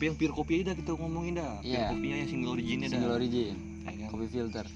[0.00, 1.60] tapi yang pure kopi aja dah kita ngomongin dah.
[1.60, 1.92] Pure Iya.
[1.92, 2.92] kopinya yang single originnya dah.
[2.96, 3.54] Single origin.
[3.84, 4.08] Ya kan?
[4.08, 4.66] kopi filter.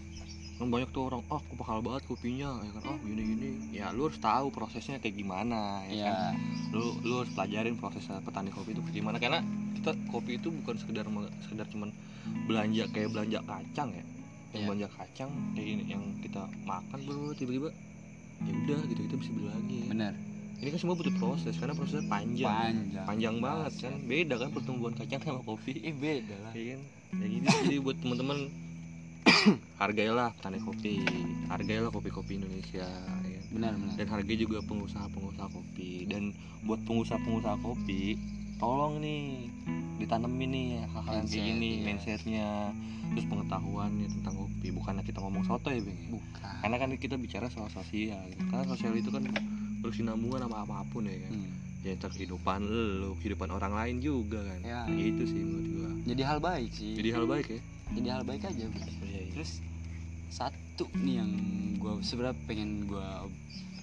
[0.55, 2.51] Kan banyak tuh orang oh aku bakal banget kopinya.
[2.61, 2.83] Ya kan?
[2.85, 6.37] Oh gini gini ya lu harus tahu prosesnya kayak gimana ya kan?
[6.37, 9.17] Ya lu lu harus pelajarin proses petani kopi itu kayak gimana.
[9.17, 9.41] Karena
[9.73, 11.09] kita kopi itu bukan sekedar
[11.41, 11.89] sekedar cuman
[12.45, 14.05] belanja kayak belanja kacang ya.
[14.53, 14.67] Yang Iya.
[14.69, 17.73] belanja kacang kayak ini yang kita makan bro tiba-tiba
[18.45, 19.81] ya udah gitu kita bisa beli lagi.
[19.89, 20.13] Bener
[20.63, 22.49] ini kan semua butuh proses karena prosesnya panjang.
[22.49, 23.07] Panjang.
[23.07, 23.95] Panjang banget kan.
[24.07, 25.83] Beda kan pertumbuhan kacang sama kopi.
[25.83, 26.53] Eh beda lah.
[26.55, 26.83] Iya kan?
[27.15, 28.39] Ya gitu jadi buat teman-teman.
[29.83, 30.95] Hargailah petani kopi.
[31.51, 33.41] Hargailah kopi-kopi Indonesia ya.
[33.43, 33.53] kan?
[33.55, 33.95] benar benar.
[33.95, 35.91] Dan hargai juga pengusaha-pengusaha kopi.
[36.11, 36.35] Dan
[36.67, 38.19] buat pengusaha-pengusaha kopi
[38.63, 39.51] tolong nih
[39.99, 41.85] ditanemin nih hal-hal yang kayak gini iya.
[41.87, 42.51] mindsetnya.
[43.15, 44.67] Terus pengetahuannya tentang kopi.
[44.75, 45.99] Bukannya kita ngomong soto ya bang?
[45.99, 46.09] Ya?
[46.15, 46.55] bukan.
[46.63, 48.23] Karena kan kita bicara soal sosial.
[48.51, 49.29] Karena sosial itu kan
[49.85, 51.53] bersinambungan sama apa pun ya kan Hmm.
[51.85, 54.89] ya kehidupan lu kehidupan orang lain juga kan Ya.
[54.89, 57.61] gitu sih menurut gua jadi hal baik sih jadi hal baik ya
[57.93, 58.81] jadi hal baik aja bro.
[58.81, 59.33] Iya, iya.
[59.37, 59.51] terus
[60.33, 61.31] satu nih yang
[61.77, 63.29] gua sebenarnya pengen gua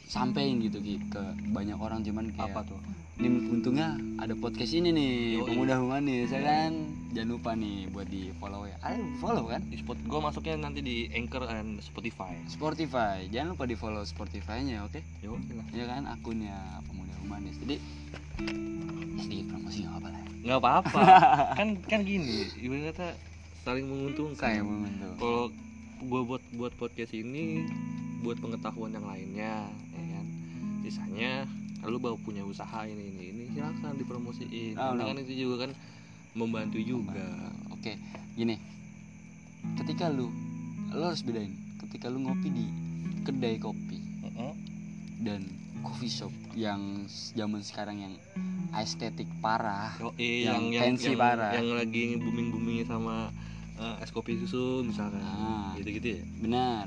[0.04, 2.80] sampein gitu Ki, ke banyak orang cuman kayak apa tuh
[3.22, 5.14] ini untungnya ada podcast ini nih.
[5.38, 5.54] Yoi.
[5.54, 6.74] pemuda humanis ya kan?
[7.14, 8.74] Jangan lupa nih buat di follow ya.
[8.82, 9.62] Ada follow kan?
[9.70, 12.34] Di spot gua masuknya nanti di Anchor and Spotify.
[12.50, 13.30] Spotify.
[13.30, 15.06] Jangan lupa di follow Spotify-nya oke?
[15.22, 16.10] Ya oke lah ya kan?
[16.10, 17.62] Akunnya pemuda humanis.
[17.62, 17.78] Jadi
[19.22, 20.22] sedikit promosi nggak apa lah.
[20.22, 20.42] Ya.
[20.42, 21.02] nggak apa-apa.
[21.62, 23.08] Kan kan gini ibarat kata
[23.62, 24.66] saling menguntungkan.
[24.66, 25.46] Momen tuh kalau
[26.10, 27.70] gua buat buat podcast ini
[28.26, 30.26] buat pengetahuan yang lainnya ya kan?
[30.82, 31.46] Sisanya
[31.84, 35.10] lu baru punya usaha ini ini ini silakan dipromosiin Oh, karena no.
[35.10, 35.72] kan itu juga kan
[36.32, 37.26] membantu juga
[37.72, 37.98] Oke,
[38.34, 38.56] gini.
[39.76, 40.30] Ketika lu
[40.90, 42.66] lu harus bedain ketika lu ngopi di
[43.22, 44.54] kedai kopi Heeh.
[45.20, 45.42] dan
[45.82, 48.14] coffee shop yang zaman sekarang yang
[48.74, 49.98] estetik parah.
[49.98, 51.52] Oh, eh, Yang yang yang fancy yang, parah.
[51.54, 53.34] yang lagi booming boomingnya sama
[53.76, 55.74] eh, es kopi susu misalkan Ah.
[55.76, 56.86] gitu gitu ya Benar.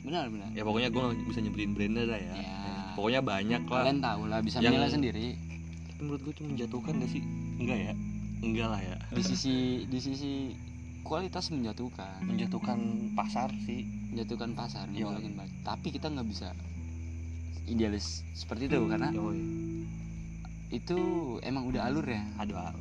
[0.00, 0.48] Benar, benar.
[0.50, 2.79] ya pokoknya gue bisa nyebutin brandnya dah ya, Ya.
[2.96, 3.82] Pokoknya banyak lah.
[3.84, 5.26] Kalian tahu lah bisa Yang- menilai sendiri.
[5.88, 7.22] Tapi menurut gue itu menjatuhkan gak sih?
[7.60, 7.92] Enggak ya?
[8.40, 8.96] Enggak lah ya.
[9.12, 10.32] Di sisi di sisi
[11.04, 12.78] kualitas menjatuhkan, menjatuhkan
[13.18, 13.84] pasar sih.
[14.14, 15.56] Menjatuhkan pasar, menjatuhkan pasar.
[15.64, 16.48] Tapi kita nggak bisa
[17.68, 19.38] idealis seperti itu karena Yoi.
[20.70, 20.98] itu
[21.42, 22.22] emang udah alur ya.
[22.38, 22.72] Aduh ya.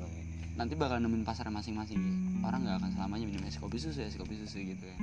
[0.60, 2.00] nanti bakal nemuin pasar masing-masing.
[2.44, 5.00] Orang nggak akan selamanya minum es kopi susu es kopi susu gitu kan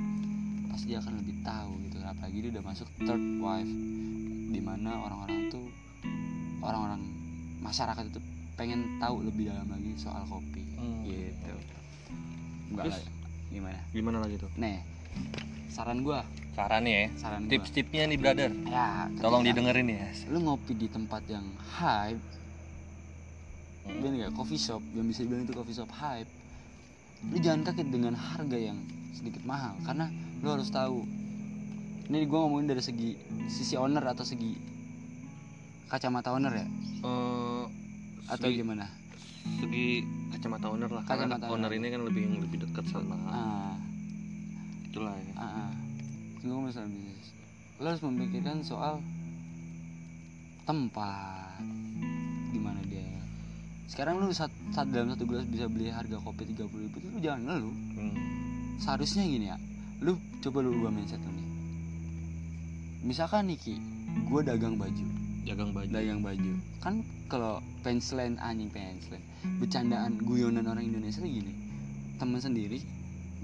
[0.70, 3.72] pasti dia akan lebih tahu gitu apalagi dia udah masuk third wave
[4.50, 5.66] di mana orang-orang tuh
[6.62, 7.02] orang-orang
[7.60, 8.20] masyarakat itu
[8.56, 10.64] pengen tahu lebih dalam lagi soal kopi.
[10.80, 11.04] Hmm.
[11.04, 11.54] gitu.
[12.72, 12.98] Enggak Terus?
[13.52, 13.80] gimana?
[13.92, 14.50] Gimana lagi tuh?
[14.56, 14.80] Nih
[15.70, 16.24] saran gua.
[16.56, 17.12] Saran ya.
[17.20, 18.50] Saran tips-tipsnya nih brother.
[18.64, 20.08] Ya tolong didengerin ya.
[20.32, 21.44] lu ngopi di tempat yang
[21.76, 22.22] hype
[23.86, 26.26] bener gak coffee shop yang bisa dibilang itu coffee shop hype
[27.30, 28.78] lu jangan kaget dengan harga yang
[29.16, 29.76] sedikit mahal.
[29.84, 31.04] Karena lu harus tahu.
[32.06, 33.18] Ini gue ngomongin dari segi
[33.50, 34.54] sisi owner atau segi
[35.90, 36.66] kacamata owner ya?
[37.02, 37.64] Eh,
[38.30, 38.86] atau segi, gimana?
[39.62, 40.02] segi
[40.34, 41.78] kacamata owner lah karena Kacamata owner owner.
[41.78, 43.74] ini kan lebih lebih dekat sama ah.
[44.90, 45.34] itulah ya.
[45.38, 45.70] Ah, ah.
[46.42, 47.28] gue masalah bisnis.
[47.82, 49.02] Lu harus memikirkan soal
[50.66, 51.58] tempat.
[52.50, 53.06] Di mana dia?
[53.86, 57.18] Sekarang lu saat, saat dalam satu gelas bisa beli harga kopi 30 ribu itu lu
[57.22, 57.76] jangan ngeluh.
[57.98, 58.14] Hmm.
[58.76, 59.56] seharusnya gini ya
[60.02, 61.46] lu coba lu ubah mindset lu nih.
[63.06, 63.76] Misalkan nih Ki
[64.26, 65.06] gue dagang baju.
[65.46, 65.88] Jagang baju.
[65.88, 66.52] Dagang baju.
[66.82, 66.94] Kan
[67.30, 69.22] kalau punchline anjing punchline
[69.62, 71.52] bercandaan guyonan orang Indonesia tuh gini.
[72.16, 72.80] Temen sendiri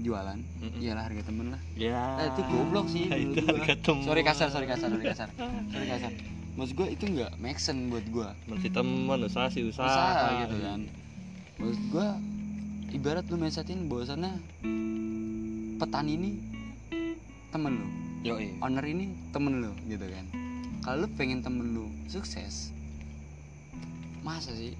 [0.01, 0.81] jualan Mm-mm.
[0.81, 1.61] iyalah harga temen lah.
[1.77, 2.17] Ya.
[2.17, 4.03] Eh, itu goblok sih itu harga temen.
[4.03, 5.29] sorry kasar sorry kasar sorry kasar.
[5.69, 6.11] Sorry kasar.
[6.53, 10.55] Maksud gue itu nggak make sense buat gue masih temen usaha sih usaha, usaha gitu.
[10.61, 10.81] kan?
[11.61, 12.07] Maksud gue
[12.93, 14.33] ibarat lu mindsetin bahwasannya
[15.83, 16.31] petani ini
[17.51, 17.87] temen lu?
[18.23, 20.25] Yo iya owner ini temen lu gitu kan?
[20.79, 22.71] Kalau lu pengen temen lu sukses
[24.23, 24.71] masa sih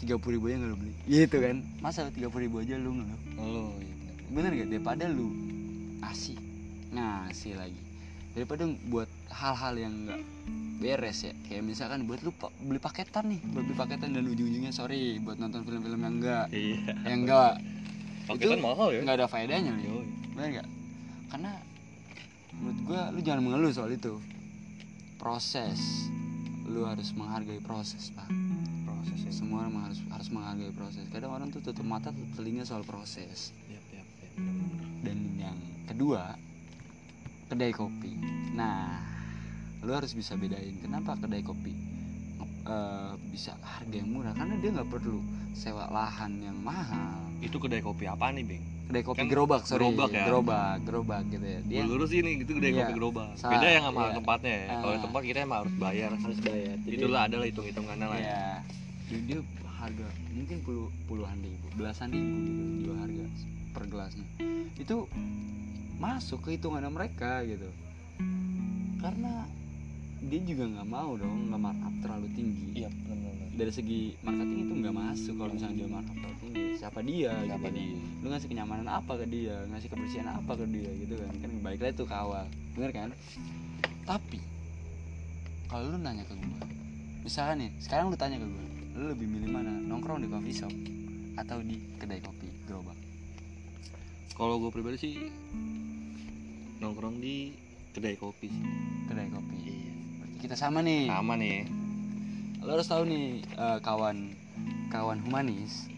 [0.00, 0.94] tiga puluh ribu aja nggak lu beli?
[1.12, 1.60] Gitu kan?
[1.84, 3.92] Masa tiga puluh ribu aja lu ngeluh oh iya
[4.32, 4.50] bener.
[4.56, 5.28] gak daripada lu
[6.00, 6.40] ngasih
[6.96, 7.82] ngasih lagi.
[8.32, 10.24] Daripada buat hal-hal yang enggak
[10.80, 11.36] beres ya.
[11.44, 12.32] Kayak misalkan buat lu
[12.64, 16.96] beli paketan nih buat beli paketan dan ujung-ujungnya sorry buat nonton film-film yang enggak iya.
[17.04, 17.60] yang enggak
[18.24, 19.00] paketan Itu mahal ya.
[19.04, 20.19] enggak ada faedahnya Yoi.
[20.34, 20.68] Benar nggak?
[21.30, 21.52] Karena
[22.56, 24.18] menurut gua lu jangan mengeluh soal itu.
[25.20, 26.08] Proses.
[26.70, 28.30] Lu harus menghargai proses pak.
[28.86, 31.04] Prosesnya semua orang harus harus menghargai proses.
[31.10, 33.54] Kadang orang tuh tutup mata tutup telinga soal proses.
[33.66, 34.86] Yap, bener-bener.
[35.00, 35.58] dan yang
[35.90, 36.38] kedua
[37.50, 38.14] kedai kopi.
[38.54, 39.02] Nah
[39.80, 41.72] lu harus bisa bedain kenapa kedai kopi
[42.68, 44.34] eh, bisa harga yang murah.
[44.34, 45.18] Karena dia nggak perlu
[45.54, 47.18] sewa lahan yang mahal.
[47.42, 49.78] Itu kedai kopi apa nih beng kedai kopi Kan gerobak sorry.
[49.86, 50.24] gerobak ya?
[50.26, 51.60] gerobak gerobak gitu ya.
[51.62, 52.78] Dia lurus ini gitu kedai Iya.
[52.82, 53.30] kopi gerobak.
[53.38, 54.14] Sa- beda yang sama iya.
[54.18, 54.66] tempatnya ya.
[54.76, 55.00] Kalau Ah.
[55.00, 56.10] tempat kita emang harus bayar.
[56.12, 56.74] Harus bayar.
[56.82, 58.42] Itulah adalah hitung hitungannya lah ya.
[59.06, 59.38] Ya dia,
[59.80, 63.24] harga mungkin puluh puluhan ribu belasan ribu gitu jual harga
[63.70, 64.26] per gelasnya.
[64.76, 65.08] Itu
[65.96, 67.70] masuk ke hitungannya mereka gitu.
[68.98, 69.48] Karena
[70.20, 72.66] dia juga nggak mau dong nggak markup terlalu tinggi.
[72.76, 76.00] Iya benar dari segi marketing itu nggak masuk kalau misalnya dia
[76.40, 77.76] tinggi siapa dia siapa gitu.
[77.76, 78.00] dia?
[78.24, 79.56] Lu ngasih kenyamanan apa ke dia?
[79.68, 81.32] Ngasih kebersihan apa ke dia gitu kan?
[81.44, 82.48] Kan balik lagi tuh ke awal.
[82.72, 83.12] Bener kan?
[84.08, 84.40] Tapi
[85.68, 86.60] kalau lu nanya ke gue
[87.20, 89.76] misalnya nih sekarang lu tanya ke gue lu lebih milih mana?
[89.76, 90.72] Nongkrong di coffee shop
[91.36, 92.96] atau di kedai kopi gerobak?
[94.32, 95.14] Kalau gue pribadi sih
[96.80, 97.52] nongkrong di
[97.92, 98.64] kedai kopi sih.
[99.04, 99.56] Kedai kopi.
[99.68, 99.92] Iya.
[100.16, 101.12] Berarti kita sama nih.
[101.12, 101.79] Sama nih
[102.60, 104.36] lo harus tahu nih eh, kawan
[104.92, 105.88] kawan humanis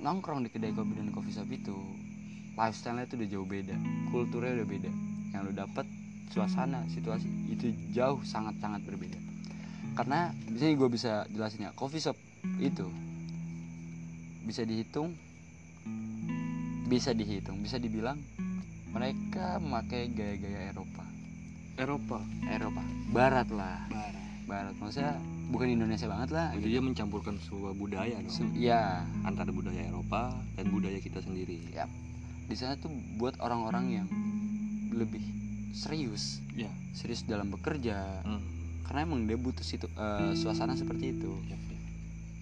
[0.00, 1.76] nongkrong di kedai kopi dan coffee shop itu
[2.56, 3.76] lifestyle-nya itu udah jauh beda
[4.08, 4.90] kulturnya udah beda.
[5.30, 5.86] Yang lo dapet
[6.32, 9.18] suasana situasi itu jauh sangat sangat berbeda.
[9.94, 12.16] Karena biasanya gue bisa jelasin ya coffee shop
[12.58, 12.88] itu
[14.48, 15.12] bisa dihitung
[16.88, 18.18] bisa dihitung bisa dibilang
[18.90, 21.04] mereka memakai gaya-gaya Eropa.
[21.78, 22.18] Eropa.
[22.50, 22.82] Eropa.
[23.14, 23.86] Barat lah.
[24.50, 24.74] Barat.
[24.82, 25.14] Maksudnya
[25.50, 28.30] bukan Indonesia banget lah jadi dia mencampurkan sebuah budaya dong.
[28.32, 31.58] Su- ya antara budaya Eropa dan budaya kita sendiri.
[31.74, 31.90] Ya
[32.46, 34.08] di sana tuh buat orang-orang yang
[34.94, 35.22] lebih
[35.74, 36.42] serius.
[36.54, 38.22] Ya serius dalam bekerja.
[38.24, 38.42] Hmm.
[38.90, 41.30] karena emang dia butuh situ eh, suasana seperti itu.
[41.46, 41.82] Yap, yap.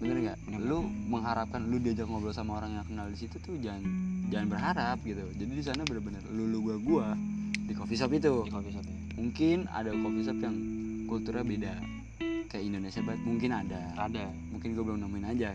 [0.01, 0.37] bener nggak?
[0.49, 0.65] Bener.
[0.65, 3.85] lu mengharapkan lu diajak ngobrol sama orang yang kenal di situ tuh jangan
[4.33, 5.21] jangan berharap gitu.
[5.37, 7.07] Jadi di sana bener-bener lu lu gua gua
[7.69, 8.49] di coffee shop itu.
[8.49, 10.55] Di coffee shop ya mungkin ada coffee shop yang
[11.05, 11.73] kulturnya beda
[12.49, 13.81] kayak Indonesia banget mungkin ada.
[13.95, 14.25] Ada.
[14.49, 15.53] Mungkin gue belum nemuin aja.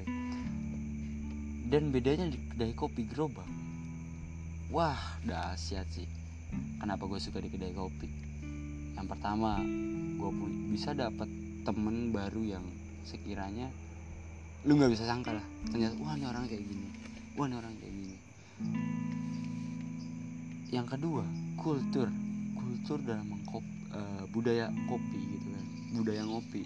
[1.66, 3.46] Dan bedanya di kedai kopi gerobak.
[4.70, 6.06] Wah dahsyat sih.
[6.78, 8.06] Kenapa gue suka di kedai kopi?
[8.94, 9.58] Yang pertama
[10.14, 11.26] gue pun bisa dapat
[11.66, 12.64] temen baru yang
[13.04, 13.68] sekiranya
[14.64, 15.46] lu nggak bisa sangka lah.
[15.68, 16.88] Ternyata wah ini orang kayak gini.
[17.34, 18.16] Wah ini orang kayak gini.
[20.70, 21.24] Yang kedua
[21.58, 22.08] kultur.
[22.54, 25.33] Kultur dalam mengkop eh, budaya kopi
[25.94, 26.62] budaya ngopi.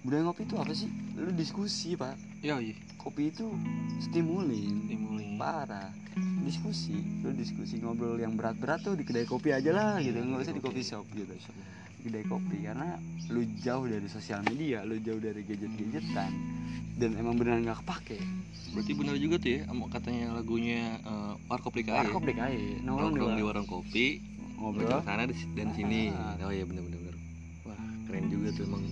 [0.00, 0.88] Budaya ngopi itu apa sih?
[1.14, 2.16] Lu diskusi pak.
[2.40, 2.76] Ya iya.
[2.96, 3.52] Kopi itu
[4.00, 4.88] stimulin.
[4.88, 5.92] Stimuli parah.
[6.40, 6.96] Diskusi.
[7.20, 10.16] Lu diskusi ngobrol yang berat-berat tuh di kedai kopi aja lah gitu.
[10.16, 10.90] Iya, nggak usah di coffee kopi.
[10.92, 11.32] shop gitu.
[11.32, 12.96] Di kedai kopi karena
[13.28, 16.32] lu jauh dari sosial media lu jauh dari gadget-gadgetan
[16.94, 18.20] dan emang beneran nggak kepake.
[18.76, 23.12] Berarti benar juga tuh ya sama katanya lagunya uh, Warkop DKI warkop deh kayak nongkrong
[23.14, 24.06] di nongkrong di warung kopi
[24.58, 25.00] ngobrol.
[25.02, 26.10] sana di- dan sini.
[26.12, 26.38] Ah.
[26.44, 27.03] oh iya benar benar benar wah
[28.04, 28.84] keren juga tuh emang.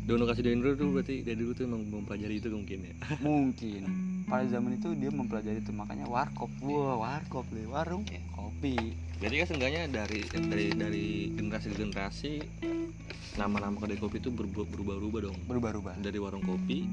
[0.00, 2.94] Dono kasih Dono tuh berarti dari dulu tuh emang mempelajari itu mungkin ya.
[3.22, 3.82] Mungkin.
[4.26, 6.50] Pada zaman itu dia mempelajari itu makanya warkop.
[6.60, 8.22] Wah warkop deh warung Iya.
[8.32, 8.94] kopi.
[9.20, 12.32] Jadi kan seenggaknya dari dari dari generasi ke generasi
[13.36, 15.38] nama-nama kedai kopi itu berubah- berubah-ubah dong.
[15.46, 16.88] berubah-ubah Dari warung kopi,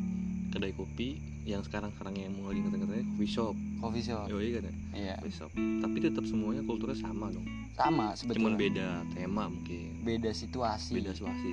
[0.57, 1.09] kedai kopi,
[1.43, 3.55] yang sekarang-sekarang yang mau lagi ngata-ngatanya coffee shop.
[3.77, 4.73] coffee shop Oh iya kan ya?
[4.91, 5.51] iya Coffee shop.
[5.53, 7.45] Tapi tetap semuanya kulturnya sama dong.
[7.71, 10.01] sama Cuman sebetulnya beda tema mungkin.
[10.01, 11.49] beda situasi Beda situasi.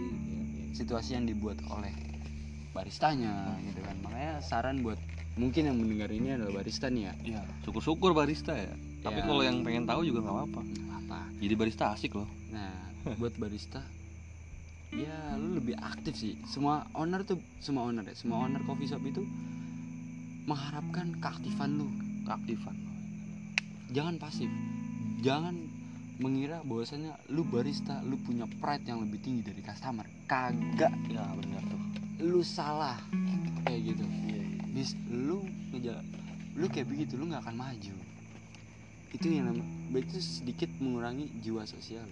[0.73, 1.93] situasi yang dibuat oleh
[2.73, 4.99] baristanya gitu kan makanya saran buat
[5.35, 7.43] mungkin yang mendengar ini adalah barista nih ya Iya.
[7.63, 8.73] Syukur-syukur barista ya.
[8.99, 9.27] Tapi Ya.
[9.27, 10.61] kalau yang pengen tahu juga nggak apa-apa.
[10.65, 12.27] Nggak apa Jadi barista asik loh.
[12.49, 12.73] nah
[13.15, 13.85] buat barista
[14.95, 19.03] ya lu lebih aktif sih semua owner tuh semua owner ya semua owner coffee shop
[19.03, 19.27] itu
[20.45, 21.89] mengharapkan keaktifan lu
[22.25, 22.73] Keaktifan.
[23.91, 24.49] jangan pasif
[25.21, 25.53] jangan
[26.17, 31.63] mengira bahwasanya lu barista lu punya pride yang lebih tinggi dari customer kagak Ya benar
[31.67, 31.81] tuh.
[32.23, 32.97] lu salah
[33.63, 34.41] kayak gitu Iya.
[34.41, 34.45] iya.
[34.71, 36.01] bis lu ngejala
[36.55, 37.95] lu kayak begitu lu nggak akan maju
[39.11, 39.63] itu yang nama
[39.93, 42.07] itu sedikit mengurangi jiwa sosial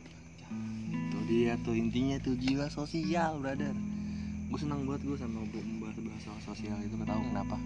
[1.12, 3.74] Tuh dia tuh intinya tuh jiwa sosial, brother.
[4.52, 7.56] Gue senang banget gue sama membahas bahas soal sosial itu gak tahu kenapa.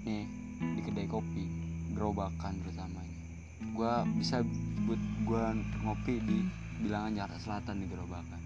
[0.00, 0.24] nih
[0.60, 1.44] di kedai kopi
[1.92, 3.16] gerobakan terutamanya.
[3.76, 4.40] Gua bisa
[4.88, 5.52] buat gua
[5.84, 6.38] ngopi di
[6.80, 8.40] bilangan Jakarta Selatan di Gerobakan.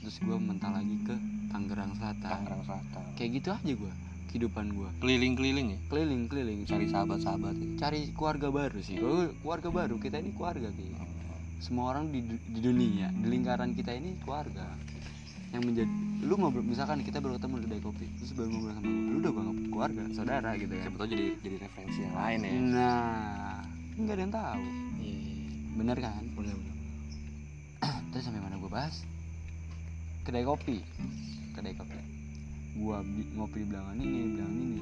[0.00, 1.16] Terus gue mental lagi ke
[1.52, 2.30] Tangerang Selatan.
[2.32, 3.04] Tangerang Selatan.
[3.18, 3.92] Kayak gitu aja gue
[4.28, 5.78] kehidupan gue keliling-keliling ya?
[5.88, 7.66] Keliling keliling cari sahabat-sahabat ya.
[7.80, 8.96] cari keluarga baru sih.
[9.00, 10.96] Gua keluarga baru kita ini keluarga kayak
[11.58, 14.66] semua orang di, di dunia di lingkaran kita ini keluarga.
[15.48, 15.92] Yang menjadi
[16.28, 19.18] lu ngobrol misalkan kita baru ketemu di kedai kopi terus baru ngobrol sama gue lu
[19.22, 22.50] udah gue keluarga saudara gitu siapa tahu jadi jadi referensi yang lain ya.
[22.52, 23.56] Nah
[23.96, 24.64] nggak ada yang tahu.
[25.00, 25.68] Iya iya, iya.
[25.78, 26.22] bener kan?
[26.36, 26.76] Benar benar
[28.12, 28.96] terus sampai mana gue bahas?
[30.28, 30.76] Kedai kopi.
[31.56, 31.96] Kedai kopi.
[32.78, 33.02] Gua
[33.34, 34.80] ngopi di bilangan ini bilangan ini.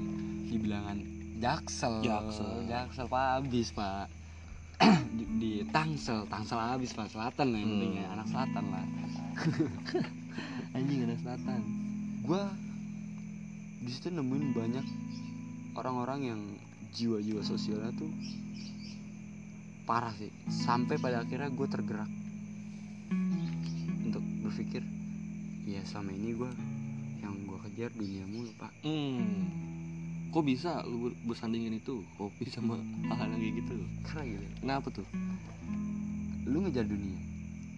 [0.51, 0.97] Di bilangan
[1.39, 1.95] jaksel.
[2.03, 2.51] Jaksel.
[2.67, 3.27] jaksel pak.
[3.39, 4.26] Habis pak
[5.17, 7.81] di, di tangsel tangsel habis pak selatan lah yang Hmm.
[7.81, 8.85] penting ya anak selatan lah.
[10.77, 11.61] Anjing ada selatan.
[12.25, 12.43] Gua
[13.81, 14.87] di situ nemuin banyak
[15.79, 16.41] orang-orang yang
[16.97, 18.11] jiwa-jiwa sosialnya tuh
[19.87, 20.33] parah sih.
[20.51, 22.11] Sampai pada akhirnya gue tergerak
[24.03, 24.83] untuk berpikir
[25.67, 26.51] ya selama ini gue
[27.23, 28.73] yang gue kejar dunia mulu pak.
[28.83, 29.76] Hmm
[30.29, 33.75] kok bisa lu ber- bersandingin itu kopi sama hal-hal yang kayak gitu?
[34.03, 34.45] Karena gitu.
[34.61, 35.07] Kenapa tuh?
[36.45, 37.19] Lu ngejar dunia.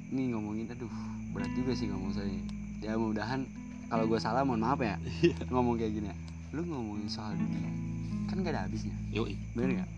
[0.08, 0.88] Ini ngomongin aduh
[1.30, 2.32] berat juga sih ngomong saya
[2.78, 3.44] ya mudahan
[3.86, 4.96] kalau gue salah mohon maaf ya
[5.46, 6.16] ngomong kayak gini ya.
[6.48, 7.68] lu ngomongin soal dunia
[8.24, 8.96] kan gak ada habisnya.
[9.10, 9.36] Yoi.
[9.52, 9.90] Bener nggak?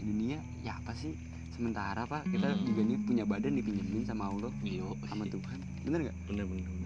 [0.00, 1.10] Dunia ya apa sih?
[1.50, 2.62] Sementara pak kita Hmm.
[2.62, 5.58] juga nih punya badan dipinjemin sama Allah yo sama Tuhan.
[5.82, 6.16] Bener nggak?
[6.26, 6.85] Bener bener bener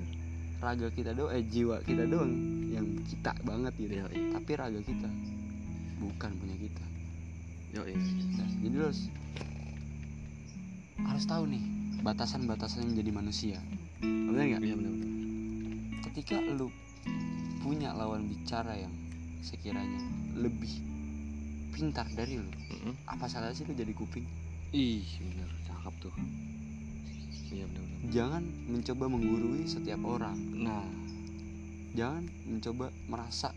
[0.61, 2.33] raga kita doang eh jiwa kita doang
[2.69, 3.93] yang kita banget gitu.
[3.97, 4.37] Yoi.
[4.37, 5.09] tapi raga kita
[6.01, 6.85] bukan punya kita.
[7.71, 7.87] Nah,
[8.61, 9.09] jadi lu harus
[11.01, 11.65] harus tahu nih
[12.05, 13.59] batasan-batasan yang jadi manusia.
[14.05, 14.63] Bener nggak?
[14.65, 15.11] Iya bener bener.
[16.11, 16.69] Ketika lu
[17.65, 18.93] punya lawan bicara yang
[19.41, 20.01] sekiranya
[20.37, 20.73] lebih
[21.73, 22.93] pintar dari lu Mm-mm.
[23.09, 24.29] apa salah sih lu jadi kuping?
[24.77, 25.49] Ih bener.
[25.65, 26.15] Cakep tuh
[27.51, 30.37] iya bener jangan mencoba menggurui setiap orang.
[30.57, 30.89] Nah.
[31.91, 33.51] Jangan mencoba merasa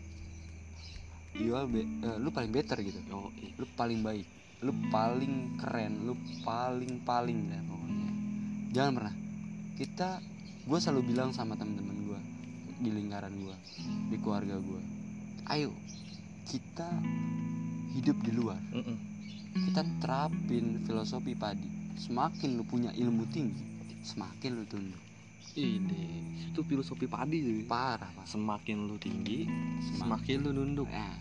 [1.34, 2.98] jual be- eh, lu paling better gitu.
[3.10, 3.56] Yoi.
[3.56, 4.26] Lu paling baik.
[4.62, 6.04] Lu paling keren.
[6.04, 6.14] Lu
[6.44, 8.10] paling paling dah pokoknya.
[8.74, 9.14] Jangan pernah.
[9.74, 10.08] Kita
[10.64, 12.20] gue selalu bilang sama teman-teman gue
[12.80, 13.56] di lingkaran gue
[14.08, 14.80] di keluarga gue
[15.52, 15.68] ayo
[16.48, 16.88] kita
[17.92, 18.56] hidup di luar.
[18.72, 18.96] Mm-mm.
[19.68, 21.68] kita terapin filosofi padi.
[22.00, 23.73] Semakin lu punya ilmu tinggi
[24.04, 25.02] semakin lu tunduk.
[25.54, 26.02] Ini
[26.44, 28.26] itu filosofi padi tuh parah pak.
[28.26, 29.46] Semakin lu tinggi
[29.80, 30.88] Semak- semakin lu nunduk.
[30.88, 31.14] Nah,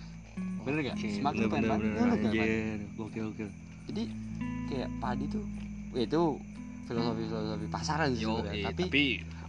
[0.63, 2.79] bener gak Oke, semakin lu pengen bener, bener, lu pengen padi anjir.
[2.97, 3.45] oke oke.
[3.87, 4.03] Jadi
[4.65, 5.45] kayak padi tuh
[5.93, 6.21] itu
[6.83, 8.53] filosofi filosofi pasaran sih sebenarnya.
[8.53, 9.03] eh, tapi, tapi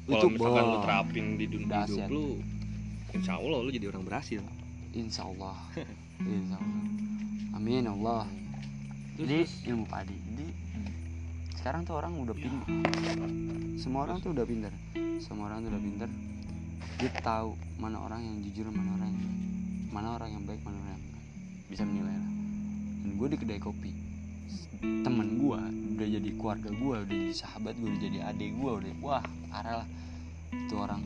[0.06, 2.26] kalau misalkan lu terapin di dunia hidup lu
[3.10, 4.42] insya Allah lu jadi orang berhasil.
[4.92, 5.56] Insya Allah
[6.28, 6.84] insya Allah.
[7.54, 8.28] Amin Allah
[9.14, 10.12] jadi ilmu padi
[11.64, 12.68] sekarang tuh orang udah pintar
[13.80, 14.68] semua orang tuh udah pintar
[15.16, 16.12] semua orang tuh udah pintar
[17.00, 19.32] dia tahu mana orang yang jujur mana orang yang
[19.88, 21.24] mana orang yang baik mana orang yang enggak.
[21.72, 22.32] Bisa menilai lah.
[23.00, 23.96] Dan gue di kedai kopi
[24.84, 25.60] temen gue
[25.96, 29.74] udah jadi keluarga gue udah jadi sahabat gue udah jadi adik gue udah wah parah
[29.80, 29.88] lah.
[30.52, 31.00] Itu orang.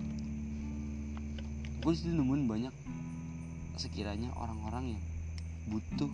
[1.86, 2.74] Gue di situ nemuin banyak
[3.78, 5.02] sekiranya orang-orang yang
[5.70, 6.10] butuh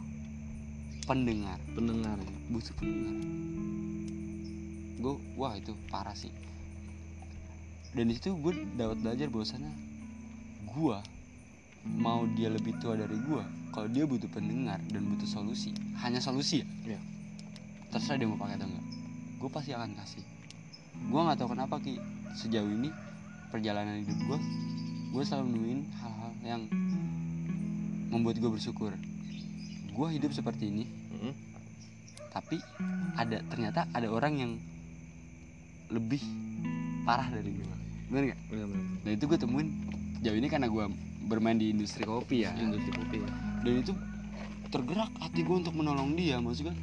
[1.09, 1.57] pendengar.
[1.73, 2.21] Pendengar
[2.53, 3.17] butuh pendengar
[5.05, 6.33] gue wah itu parah sih.
[7.93, 9.73] Dan di situ gue dapat belajar bahwasannya
[10.65, 10.99] gue
[12.01, 13.43] mau dia lebih tua dari gue
[13.77, 16.97] kalau dia butuh pendengar dan butuh solusi hanya solusi ya?
[16.97, 17.01] Iya.
[17.93, 18.87] terserah dia mau pakai atau enggak
[19.45, 20.25] gue pasti akan kasih.
[21.13, 22.01] Gue nggak tahu kenapa ki.
[22.33, 22.89] Sejauh ini
[23.53, 24.39] perjalanan hidup gue
[25.15, 26.63] gue selalu nemuin hal-hal yang
[28.09, 28.97] membuat gue bersyukur.
[29.93, 31.35] Gue hidup seperti ini Mm-mm.
[32.35, 32.59] tapi
[33.15, 34.53] ada ternyata ada orang yang
[35.93, 36.23] lebih
[37.05, 37.75] parah dari gue
[38.09, 38.41] bener nggak?
[38.53, 38.87] Bener, bener.
[39.03, 39.69] dan itu gue temuin
[40.23, 40.85] jauh ini karena gue
[41.27, 42.53] bermain di industri kopi ya.
[42.57, 43.31] Industri kopi ya.
[43.65, 43.93] Dan itu
[44.69, 46.75] tergerak hati gue untuk menolong dia maksudnya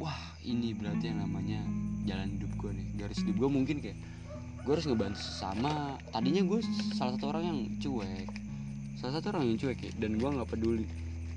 [0.00, 1.60] wah ini berarti yang namanya
[2.04, 2.86] jalan hidup gue nih.
[3.00, 3.98] Garis hidup gue mungkin kayak
[4.60, 5.96] gue harus ngebantu sesama.
[6.12, 6.58] Tadinya gue
[6.94, 8.28] salah satu orang yang cuek.
[9.00, 10.84] Salah satu orang yang cuek ya dan gue nggak peduli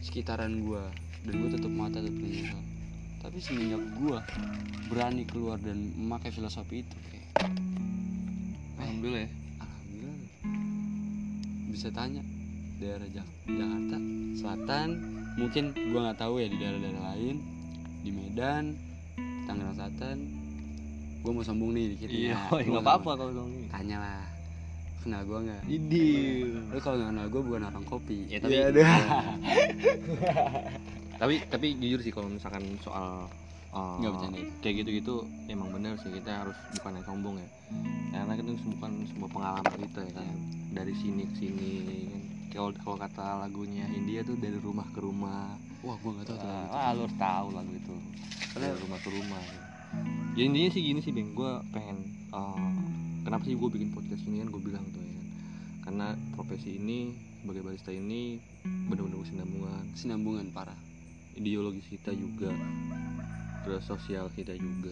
[0.04, 0.84] sekitaran gue
[1.24, 2.60] dan gue tutup mata tutup telinga
[3.24, 4.18] tapi semenjak gue
[4.86, 7.28] berani keluar dan memakai filosofi itu kayak
[8.78, 9.30] alhamdulillah ya.
[9.58, 10.18] Alhamdulillah.
[11.68, 12.22] Bisa tanya
[12.76, 13.96] daerah Jak- Jakarta
[14.36, 14.88] Selatan
[15.34, 17.36] mungkin gua nggak tahu ya di daerah-daerah lain
[18.00, 18.64] di Medan
[19.46, 20.18] Tangerang Selatan.
[21.20, 23.18] Gua mau sombong nih dikit iya Nah, nggak apa-apa sombong.
[23.18, 23.66] kalau ngomongin.
[23.70, 24.22] Tanya lah
[25.00, 25.62] kenal gua nggak?
[25.66, 26.50] Idil.
[26.66, 28.18] Lu kalau nggak kenal gua bukan orang kopi.
[28.28, 28.68] Ya, tapi- Iya.
[31.24, 33.32] tapi tapi jujur sih kalau misalkan soal
[33.72, 34.40] eh, Nggak bercanda.
[34.60, 35.16] kayak gitu-gitu
[35.48, 37.50] emang bener sih kita harus bukan yang sombong ya.
[38.12, 40.36] Karena itu bukan sebuah pengalaman kita ya kan.
[40.76, 41.72] Dari sini ke sini
[42.12, 42.22] kan
[42.52, 45.56] kalau kalau kata lagunya India tuh dari rumah ke rumah.
[45.80, 47.96] Wah gue nggak tahu tuh lagu ah, lu harus tahu lagu itu.
[48.60, 49.42] Dari rumah ke rumah.
[49.48, 49.62] Ya.
[50.36, 51.98] ya intinya sih gini sih bang gue pengen
[52.36, 52.72] eh,
[53.24, 55.28] kenapa sih gue bikin podcast ini kan gue bilang tuh ya kan.
[55.88, 58.44] Karena profesi ini sebagai barista ini
[58.92, 60.93] benar-benar kesinambungan sinambungan parah
[61.36, 62.52] ideologis kita juga
[63.64, 64.92] terus sosial kita juga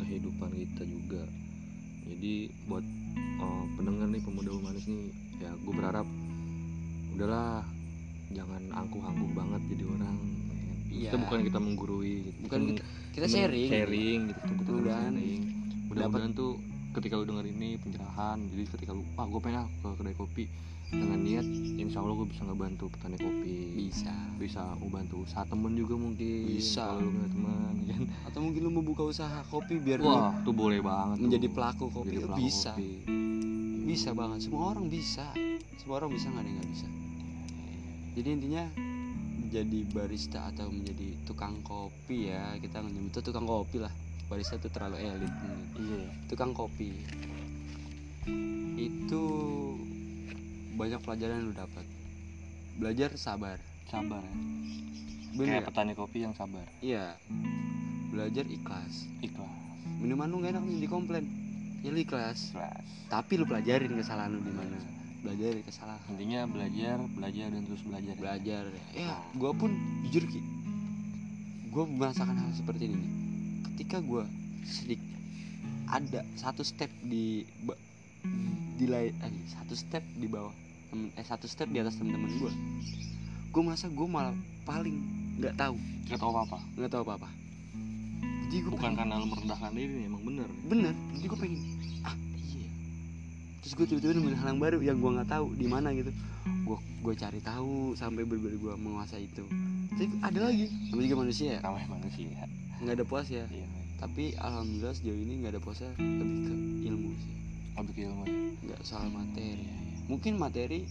[0.00, 1.22] kehidupan kita juga.
[2.06, 2.84] Jadi buat
[3.36, 6.06] eh, pendengar nih pemuda humanis nih ya gue berharap
[7.12, 7.60] udahlah
[8.32, 10.16] jangan angkuh-angkuh banget jadi orang
[10.88, 12.38] ya kita bukan kita menggurui gitu.
[12.48, 13.68] Bukan kita- kita sharing.
[13.68, 15.42] sharing gitu kita Mudah-mudahan sharing.
[15.86, 16.52] Mudah-mudahan tuh
[16.92, 20.44] ketika lu denger ini pencerahan jadi ketika lu ah gue pengen ke kedai kopi
[20.90, 21.46] dengan niat
[21.86, 23.56] insya Allah gue bisa ngebantu petani kopi.
[23.74, 24.14] Bisa.
[24.38, 26.92] Bisa ngebantu usaha temen juga mungkin Bisa.
[26.92, 28.06] kalau lu punya teman ya kan.
[28.30, 31.24] Atau mungkin lu mau buka usaha kopi biar lu wah tuh boleh banget tuh.
[31.26, 32.14] menjadi pelaku kopi.
[32.14, 32.72] Jadi pelaku bisa.
[32.74, 32.90] kopi.
[33.86, 34.38] bisa banget.
[34.46, 35.26] Semua orang bisa.
[35.78, 36.86] Semua orang bisa nggak ada yang nggak bisa.
[38.16, 38.64] Jadi intinya
[39.46, 43.94] jadi barista atau menjadi tukang kopi ya kita nyebutnya tukang kopi lah.
[44.26, 45.32] Barista itu terlalu elit
[45.78, 46.02] iya.
[46.26, 46.90] Tukang kopi.
[48.76, 49.22] Itu
[50.76, 51.84] banyak pelajaran yang lu dapat.
[52.76, 53.56] Belajar sabar.
[53.88, 54.34] Sabar ya.
[55.36, 56.64] Bener kayak petani kopi yang sabar.
[56.84, 57.16] Iya.
[58.12, 59.08] Belajar ikhlas.
[59.24, 59.52] Ikhlas.
[60.00, 61.24] Minuman lu gak enak nih dikomplain.
[61.80, 62.52] Ya lu ikhlas.
[62.52, 62.86] Ikhlas.
[63.08, 64.76] Tapi lu pelajarin kesalahan lu di mana?
[65.24, 66.04] Belajar dari kesalahan.
[66.12, 68.20] Intinya belajar belajar dan terus belajar ya.
[68.20, 68.62] belajar.
[68.92, 69.70] Ya gue pun
[70.08, 70.40] jujur ki.
[71.72, 73.12] Gue merasakan hal seperti ini nih.
[73.76, 74.24] ketika gue
[74.64, 75.20] sedikit
[75.92, 77.44] ada satu step di
[78.76, 80.52] di lain eh, satu step di bawah
[80.96, 82.52] temen, eh satu step di atas teman-teman gue
[83.52, 84.32] gue merasa gue malah
[84.64, 84.96] paling
[85.36, 85.76] nggak tahu.
[86.08, 87.28] Nggak tahu apa apa nggak tahu apa apa
[88.46, 90.94] jadi gue bukan karena lu merendahkan diri emang bener bener.
[91.18, 91.60] Jadi gue pengen
[92.06, 92.14] ah
[92.54, 92.70] iya.
[93.60, 96.14] Terus gue tiba-tiba nemuin hal yang baru yang gue nggak tahu di mana gitu.
[96.62, 99.44] Gue gue cari tahu sampai benar-benar gue menguasai itu.
[99.98, 100.70] Tapi ada lagi.
[100.94, 101.60] Namanya juga manusia ya?
[101.60, 102.30] Namanya manusia.
[102.80, 103.44] Nggak ada puas ya?
[103.50, 103.66] Iya
[103.96, 106.54] tapi alhamdulillah sejauh ini nggak ada puasnya lebih ke
[106.86, 107.34] ilmu sih.
[107.80, 108.36] Lebih ke ilmu ya.
[108.68, 110.86] nggak soal materi mungkin materi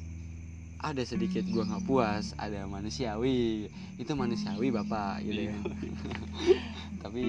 [0.83, 5.55] ada sedikit gua nggak puas ada manusiawi itu manusiawi bapak gitu Iya.
[5.55, 5.61] kan
[7.03, 7.23] tapi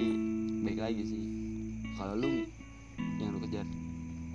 [0.67, 1.23] baik lagi sih.
[1.95, 2.43] Kalau lu
[3.17, 3.65] yang lu kejar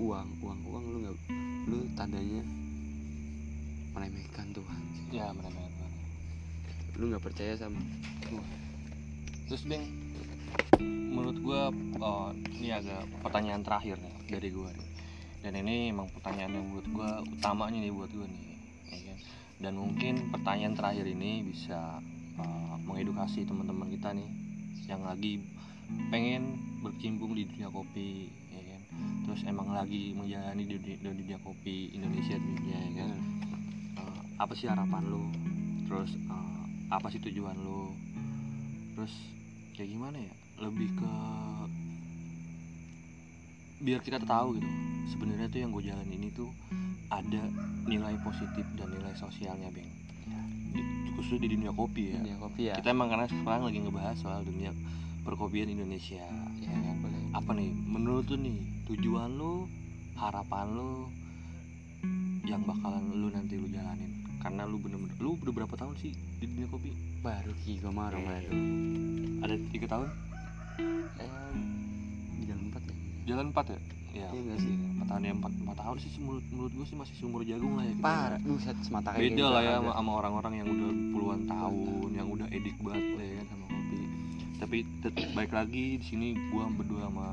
[0.00, 1.16] uang uang uang lu nggak
[1.68, 2.42] lu tandanya
[3.92, 4.82] meremehkan Tuhan
[5.12, 5.52] ya benar.
[6.96, 7.78] lu nggak percaya sama.
[9.46, 9.84] Terus bang
[11.12, 11.68] menurut gua
[12.00, 14.91] oh, ini agak pertanyaan terakhir nih dari gua nih
[15.42, 18.46] dan ini emang pertanyaan yang menurut gua utamanya nih buat gua nih
[18.94, 19.18] ya kan?
[19.58, 21.98] dan mungkin pertanyaan terakhir ini bisa
[22.38, 24.30] uh, mengedukasi teman-teman kita nih
[24.86, 25.42] yang lagi
[26.14, 28.80] pengen berkecimpung di dunia kopi ya kan?
[29.26, 33.10] Terus emang lagi menjalani di dunia, dunia kopi Indonesia dunia ya kan?
[33.98, 35.26] Uh, apa sih harapan lo
[35.90, 37.92] terus uh, apa sih tujuan lo
[38.94, 39.14] terus
[39.74, 40.34] kayak gimana ya?
[40.62, 41.12] Lebih ke
[43.82, 44.70] biar kita tahu gitu.
[45.10, 46.48] Sebenarnya tuh yang gue jalan ini tuh
[47.10, 47.42] ada
[47.84, 49.90] nilai positif dan nilai sosialnya bang
[50.72, 52.18] Di- khususnya di dunia kopi ya.
[52.22, 52.74] Dunia kopi ya.
[52.78, 54.72] Kita emang karena sekarang lagi ngebahas soal dunia
[55.26, 56.24] perkopian Indonesia.
[56.62, 56.96] Ya ya kan?
[57.04, 57.20] boleh.
[57.36, 57.70] Apa nih?
[57.74, 58.56] Menurut tuh nih
[58.88, 59.68] tujuan lu
[60.16, 61.10] harapan lu
[62.48, 64.24] yang bakalan lu nanti lu jalanin?
[64.40, 66.90] Karena lu bener-bener lu udah berapa tahun sih di dunia kopi?
[67.20, 68.18] Baru ki gue baru
[69.42, 70.08] ada tiga tahun?
[71.20, 71.30] Eh
[73.24, 73.80] jalan empat ya?
[74.12, 74.74] Ya Iya nggak sih?
[74.76, 75.52] empat tahun ya empat.
[75.64, 78.76] Empat tahun sih menurut menurut gue sih masih seumur jagung lah ya kita parah buset
[78.84, 82.46] semata kayak beda gitu lah ya sama, sama orang-orang yang udah puluhan tahun yang udah
[82.52, 84.00] edik banget ya kan sama kopi
[84.60, 87.28] tapi tetap baik lagi di sini gua berdua sama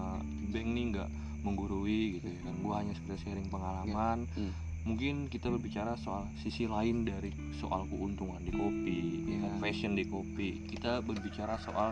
[0.50, 1.10] Beng nih nggak
[1.46, 2.54] menggurui gitu ya kan.
[2.64, 4.26] Gua hanya sekedar sharing pengalaman.
[4.34, 4.54] Hmm.
[4.80, 9.52] mungkin kita berbicara soal sisi lain dari soal keuntungan di kopi ya kan?
[9.52, 9.60] Ya.
[9.60, 10.64] fashion di kopi.
[10.72, 11.92] Kita berbicara soal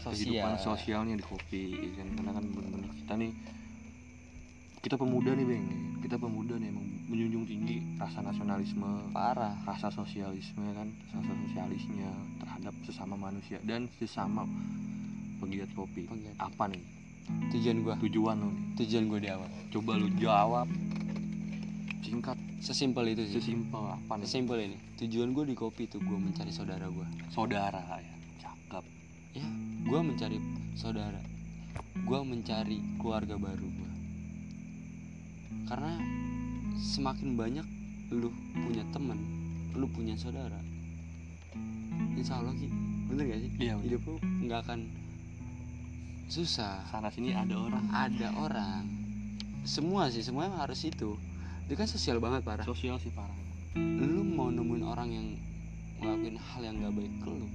[0.00, 2.08] kehidupan sosialnya di kopi ya kan?
[2.16, 3.32] Karena kan bener-bener kita nih
[4.80, 5.66] kita pemuda nih beng.
[6.00, 9.52] Kita pemuda nih emang menjunjung tinggi rasa nasionalisme parah.
[9.68, 10.88] rasa sosialisme kan?
[11.12, 12.08] Rasa sosialisnya
[12.40, 14.48] terhadap sesama manusia dan sesama
[15.44, 16.08] pegiat kopi.
[16.08, 16.36] Pegiat.
[16.40, 16.80] apa nih?
[17.52, 17.94] Tujuan gua.
[18.00, 18.64] Tujuan lo nih?
[18.80, 19.50] Tujuan gua di awal.
[19.68, 20.68] Coba lu jawab.
[22.00, 22.38] Singkat.
[22.64, 23.36] Sesimpel itu sih.
[23.36, 24.24] Sesimpel apa nih?
[24.24, 24.78] Sesimpel ini.
[24.96, 27.04] Tujuan gua di kopi itu gua mencari saudara gua.
[27.28, 28.14] Saudara ya.
[28.48, 28.84] Cakep.
[29.36, 30.36] Ya gua mencari
[30.76, 31.20] saudara.
[32.04, 33.92] Gua mencari keluarga baru gua.
[35.68, 35.96] Karena
[36.80, 37.66] semakin banyak
[38.10, 38.32] lu
[38.66, 39.18] punya teman
[39.78, 40.58] lu punya saudara
[42.18, 42.66] insya Allah Ki
[43.06, 43.50] bener gak sih?
[43.62, 44.80] Iya, hidup lu nggak akan
[46.26, 46.82] susah.
[46.90, 47.86] Sana sini ada orang.
[47.90, 48.82] Ada orang.
[49.62, 51.14] Semua sih semuanya harus itu.
[51.70, 53.40] Itu kan sosial banget parah sosial sih parah
[53.78, 55.26] lu mau nemuin orang yang
[56.02, 57.46] ngelakuin hal yang gak baik ke lu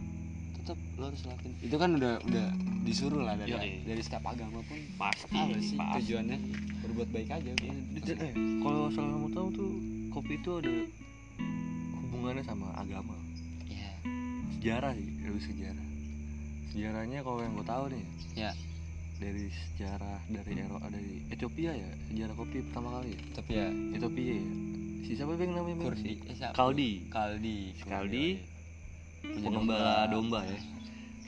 [0.66, 2.48] tetap lu harus lakuin itu kan udah udah
[2.82, 3.72] disuruh lah dari Yoi.
[3.86, 5.94] dari setiap agama pun pasti apa sih pasti.
[6.02, 6.38] tujuannya
[6.82, 7.52] berbuat baik aja.
[7.54, 8.34] Dan, eh,
[8.66, 9.72] kalau salah kamu tahu tuh
[10.10, 10.74] kopi itu ada
[12.02, 13.14] hubungannya sama agama
[13.70, 13.94] ya
[14.58, 15.88] sejarah sih lebih sejarah
[16.74, 18.06] sejarahnya kalau yang gue tahu nih
[18.36, 18.52] Ya.
[19.22, 24.34] dari sejarah dari Eropa dari Ethiopia ya sejarah kopi pertama kali ya tapi ya Ethiopia
[24.42, 24.46] ya
[25.06, 25.88] si siapa yang namanya Bang?
[25.94, 26.54] Kurdi eh, siapa?
[26.58, 26.92] Kaldi.
[27.14, 28.28] Kaldi Kaldi.
[29.34, 30.60] Pengembala domba ya.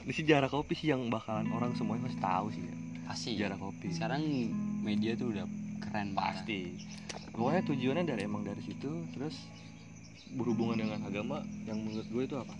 [0.08, 2.74] Ini sejarah kopi sih yang bakalan orang semuanya pasti tahu sih ya.
[3.04, 3.30] Pasti.
[3.36, 3.86] Sejarah kopi.
[3.92, 4.22] Sekarang
[4.80, 5.44] media tuh udah
[5.84, 6.44] keren banget.
[6.44, 6.60] Pasti.
[7.32, 9.36] Pokoknya tujuannya dari emang dari situ terus
[10.34, 12.54] berhubungan dengan agama yang menurut gue itu apa?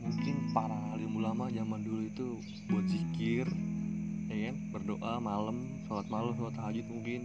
[0.00, 2.28] Mungkin para alim ulama zaman dulu itu
[2.72, 3.48] buat zikir
[4.28, 4.56] ya kan?
[4.72, 7.24] Berdoa malam sholat malam sholat tahajud mungkin.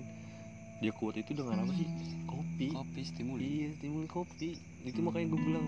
[0.84, 1.88] Dia kuat itu dengan apa sih?
[2.28, 2.72] Kopi.
[2.72, 3.44] Kopi stimuli.
[3.44, 4.60] Iya stimuli kopi.
[4.84, 5.68] Itu makanya gue bilang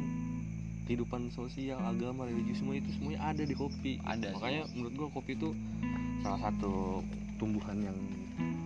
[0.88, 4.00] kehidupan sosial agama religi semua itu semuanya ada di kopi.
[4.08, 4.36] Ada sih.
[4.40, 5.50] makanya menurut gue kopi itu
[6.24, 7.04] salah satu
[7.36, 7.98] tumbuhan yang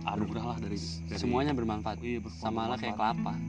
[0.06, 1.98] anugerah lah dari, dari semuanya bermanfaat.
[1.98, 2.46] Iya, bermanfaat.
[2.46, 3.34] sama lah kayak kelapa.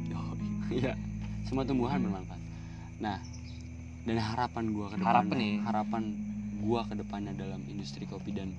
[0.73, 0.97] Iya.
[1.45, 2.41] Semua tumbuhan bermanfaat.
[2.97, 3.21] Nah
[4.09, 5.53] dan harapan gua ke depan Harapan nih.
[5.63, 6.03] harapan
[6.65, 8.51] gua ke depannya dalam industri kopi dan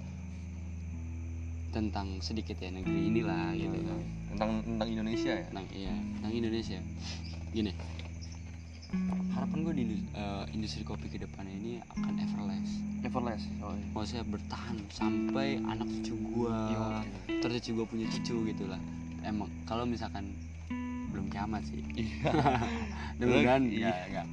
[1.75, 3.99] tentang sedikit ya negeri inilah gitu kan.
[4.31, 5.45] Tentang tentang Indonesia ya?
[5.51, 5.95] Tentang iya.
[6.23, 6.79] Tentang Indonesia.
[7.51, 7.73] Gini
[9.35, 12.75] harapan gue di indu- eh, industri kopi ke depannya ini akan everlast
[13.05, 13.87] Everlast oh, iya.
[13.93, 17.37] maksudnya bertahan sampai anak cucu gua Yoi.
[17.45, 18.81] terus cucu gua punya cucu gitu lah.
[19.21, 20.33] Emang kalau misalkan
[21.13, 21.85] belum kiamat sih.
[22.01, 22.33] Iya.
[23.21, 23.93] Mudah-mudahan Iya.
[23.93, 23.97] enggak.
[24.09, 24.27] Enggak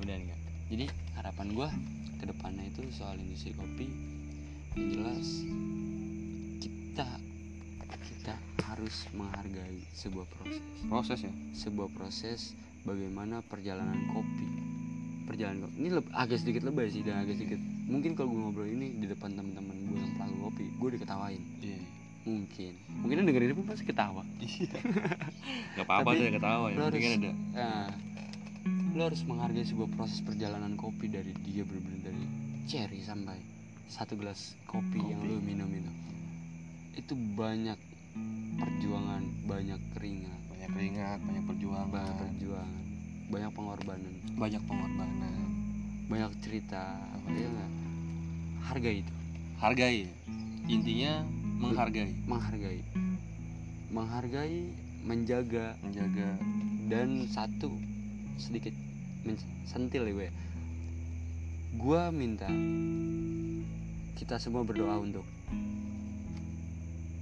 [0.00, 0.40] mudah-mudahan enggak.
[0.72, 0.84] Jadi
[1.20, 1.68] harapan gua
[2.16, 3.86] ke depannya itu soal industri kopi
[4.80, 5.28] yang jelas
[6.64, 7.08] kita
[8.08, 8.34] kita
[8.64, 10.64] harus menghargai sebuah proses.
[10.88, 11.32] Proses ya?
[11.52, 14.46] Sebuah proses bagaimana perjalanan kopi.
[15.28, 17.60] Perjalanan kopi ini agak sedikit lebay sih dan agak sedikit.
[17.86, 21.42] Mungkin kalau gue ngobrol ini di depan teman-teman gue yang pelaku kopi gue diketawain.
[21.60, 21.80] Iya.
[22.20, 22.72] Mungkin.
[23.00, 24.22] Mungkin yang dengerin pun pasti ketawa.
[25.74, 27.32] Nggak apa-apa deh ketawa ya lo harus- ada.
[27.56, 27.88] nah,
[28.92, 32.24] lo harus menghargai sebuah proses perjalanan kopi dari dia benar-benar dari
[32.68, 33.38] cherry sampai
[33.90, 35.30] satu gelas kopi, yang Kopi.
[35.30, 35.92] lo minum itu.
[36.94, 37.78] Itu banyak
[38.60, 40.39] perjuangan banyak keringat
[40.70, 41.90] banyak keringat banyak perjuangan.
[41.90, 42.80] Banyak perjuangan
[43.30, 44.14] banyak pengorbanan.
[44.34, 45.34] Banyak pengorbanan.
[46.10, 46.98] Banyak cerita
[47.30, 47.50] ya
[48.66, 49.14] hargai itu.
[49.58, 49.96] Hargai.
[50.06, 50.10] Ya.
[50.70, 51.12] intinya
[51.58, 52.14] menghargai.
[52.26, 52.80] Menghargai.
[53.90, 54.60] Menghargai
[55.06, 55.78] menjaga.
[55.82, 56.30] Menjaga.
[56.90, 57.70] Dan satu
[58.38, 58.74] sedikit
[59.68, 60.28] sentil ya gue
[61.76, 62.48] gue minta
[64.18, 65.22] kita semua berdoa untuk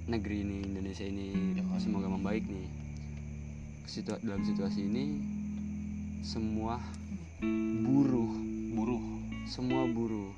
[0.09, 2.78] negeri ini Indonesia ini semoga membaik nih
[3.89, 5.17] Situa- dalam situasi ini
[6.21, 6.77] semua
[7.81, 8.29] buruh
[8.77, 9.01] buruh.
[9.49, 10.29] semua buruh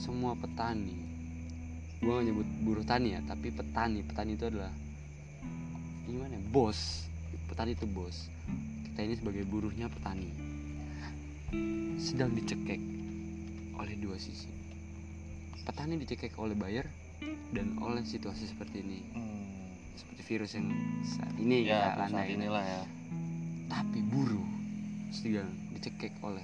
[0.00, 0.96] semua petani.
[2.00, 4.00] Gue gak nyebut buruh tani ya tapi petani.
[4.00, 4.72] Petani itu adalah
[6.08, 7.04] gimana ya, bos.
[7.52, 8.32] Petani itu bos.
[8.88, 10.32] Kita ini sebagai buruhnya petani.
[12.00, 12.80] Sedang dicekek
[13.76, 14.48] oleh dua sisi.
[15.68, 16.88] Petani dicekek oleh buyer
[17.52, 18.98] dan oleh situasi seperti ini
[20.00, 20.72] seperti virus yang
[21.04, 22.82] saat ini ya kita saat inilah ya.
[23.68, 24.48] Tapi buruh
[25.12, 26.42] sedang dicekek oleh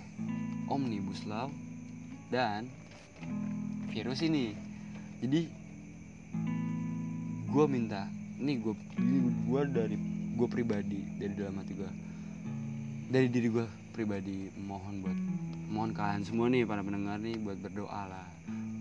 [0.68, 1.48] omnibus law
[2.28, 2.68] dan
[3.90, 4.52] virus ini.
[5.24, 5.48] Jadi
[7.48, 8.04] gue minta
[8.36, 8.74] ini gue
[9.48, 9.96] gue dari
[10.36, 11.90] gue pribadi dari dalam hati gue
[13.08, 13.64] dari diri gue
[13.96, 15.18] pribadi mohon buat
[15.72, 18.28] mohon kalian semua nih para pendengar nih buat berdoa lah.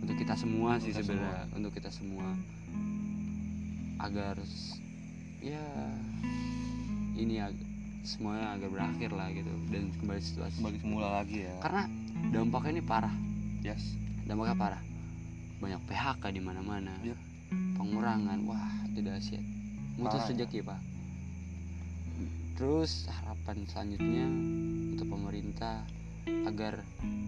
[0.04, 1.50] Untuk kita semua sih Kita sebenarnya.
[1.56, 2.30] untuk kita semua
[4.06, 4.36] agar
[5.42, 5.66] ya
[7.18, 7.66] ini ag-
[8.06, 10.62] semuanya agar berakhir lah gitu dan kembali situasi.
[10.62, 11.56] Kembali semula lagi ya.
[11.62, 11.84] Karena
[12.30, 13.16] dampaknya ini parah.
[13.66, 13.82] Yes.
[14.30, 14.82] Dampaknya parah.
[15.58, 16.94] Banyak PHK di mana-mana.
[17.02, 17.18] Yep.
[17.78, 19.44] pengurangan wah itu dahsyat
[19.96, 20.32] mutus Parah, ya.
[20.34, 20.80] rezeki pak.
[22.56, 24.26] Terus harapan selanjutnya
[24.96, 25.84] untuk pemerintah
[26.48, 26.82] agar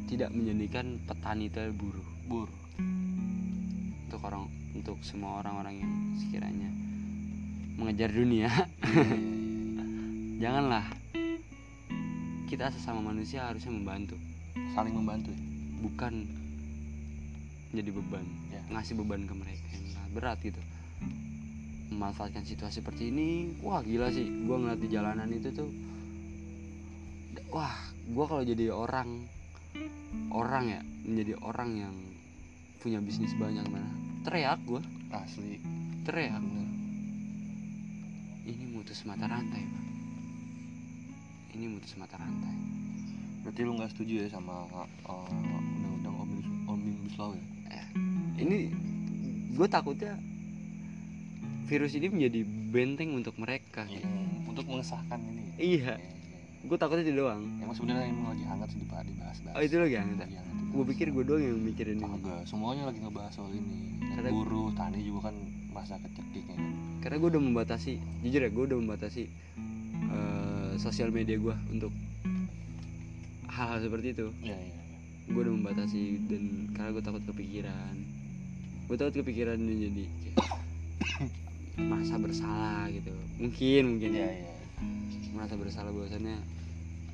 [0.07, 2.49] tidak menjadikan petani itu buruh bur.
[2.49, 2.66] untuk orang
[4.87, 6.71] untuk semua orang-orang yang sekiranya
[7.75, 8.47] mengejar dunia.
[10.47, 10.87] Janganlah.
[12.47, 14.15] Kita sesama manusia harusnya membantu.
[14.71, 15.43] Saling membantu ya?
[15.83, 16.13] Bukan
[17.75, 18.63] menjadi beban Ya.
[18.71, 20.63] ngasih beban ke mereka yang berat gitu.
[21.91, 24.23] Memanfaatkan situasi seperti ini wah gila sih.
[24.47, 25.67] Gua ngeliat di jalanan itu tuh
[27.51, 27.75] wah
[28.15, 29.27] gua kalau jadi orang
[30.31, 31.95] orang ya menjadi orang yang
[32.79, 33.96] punya bisnis banyak mana
[34.27, 34.83] teriak gue
[35.15, 35.55] asli.
[36.03, 36.67] Teriak bener
[38.47, 39.85] ini mutus mata rantai pak.
[41.55, 42.55] Ini mutus mata rantai.
[43.43, 44.67] Berarti lu nggak setuju ya sama
[45.07, 47.83] uh, undang-undang omnibus, omnibus law ya?
[48.39, 48.57] Ini
[49.55, 50.15] gue takutnya
[51.67, 53.99] virus ini menjadi benteng untuk mereka Iya.
[53.99, 54.07] gitu.
[54.47, 55.55] untuk mengesahkan ini ya?
[55.55, 55.55] iya.
[55.57, 56.67] Iya, iya.
[56.67, 57.43] gue takutnya itu doang.
[57.63, 60.85] Emang sebenarnya emang lagi hangat sih dibahas dibahas oh itu lagi hangat lagi hangat gue
[60.93, 62.05] pikir gue doang yang mikirin ini.
[62.05, 63.97] Agak semuanya lagi ngebahas soal ini.
[64.13, 65.35] Karena- buruh tani juga kan
[65.73, 66.57] masa kecekik ya.
[67.01, 69.23] Karena gue udah membatasi jujur ya gue udah membatasi
[70.07, 71.89] eh, sosial media gue untuk
[73.49, 74.29] hal-hal seperti itu.
[74.45, 74.97] Iya iya iya.
[75.27, 76.43] gue udah membatasi dan
[76.77, 77.95] karena gue takut kepikiran.
[78.85, 80.37] Gue takut kepikiran dan jadi kayak
[81.89, 83.11] merasa bersalah gitu.
[83.41, 84.09] Mungkin mungkin.
[84.13, 84.53] Ya iya.
[85.33, 86.37] Merasa bersalah bahwasannya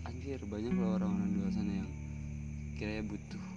[0.04, 1.90] anjir banyak loh orang-orang di luar sana yang
[2.76, 3.53] kiranya butuh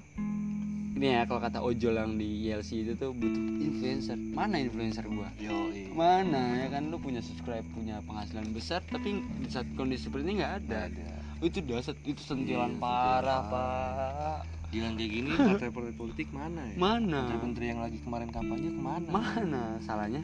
[0.97, 4.17] ini ya kalau kata ojol yang di ILC itu tuh butuh influencer.
[4.17, 5.29] Mana influencer gua?
[5.37, 5.93] Yo iya.
[5.93, 6.89] mana ya kan?
[6.89, 10.89] Lu punya subscribe punya penghasilan besar tapi di saat kondisi seperti ini nggak ada.
[10.89, 11.05] Ada.
[11.05, 14.39] Ada itu dasar itu sentilan Iya, parah pak.
[14.73, 16.77] Gilang kayak gini partai politik mana ya?
[16.81, 17.29] Mana?
[17.29, 19.09] Menteri-menteri yang lagi kemarin kampanye ke mana?
[19.13, 19.65] Mana?
[19.85, 20.23] Salahnya?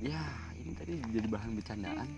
[0.00, 0.16] Iya.
[0.16, 0.22] ya
[0.64, 2.08] ini tadi jadi bahan bercandaan.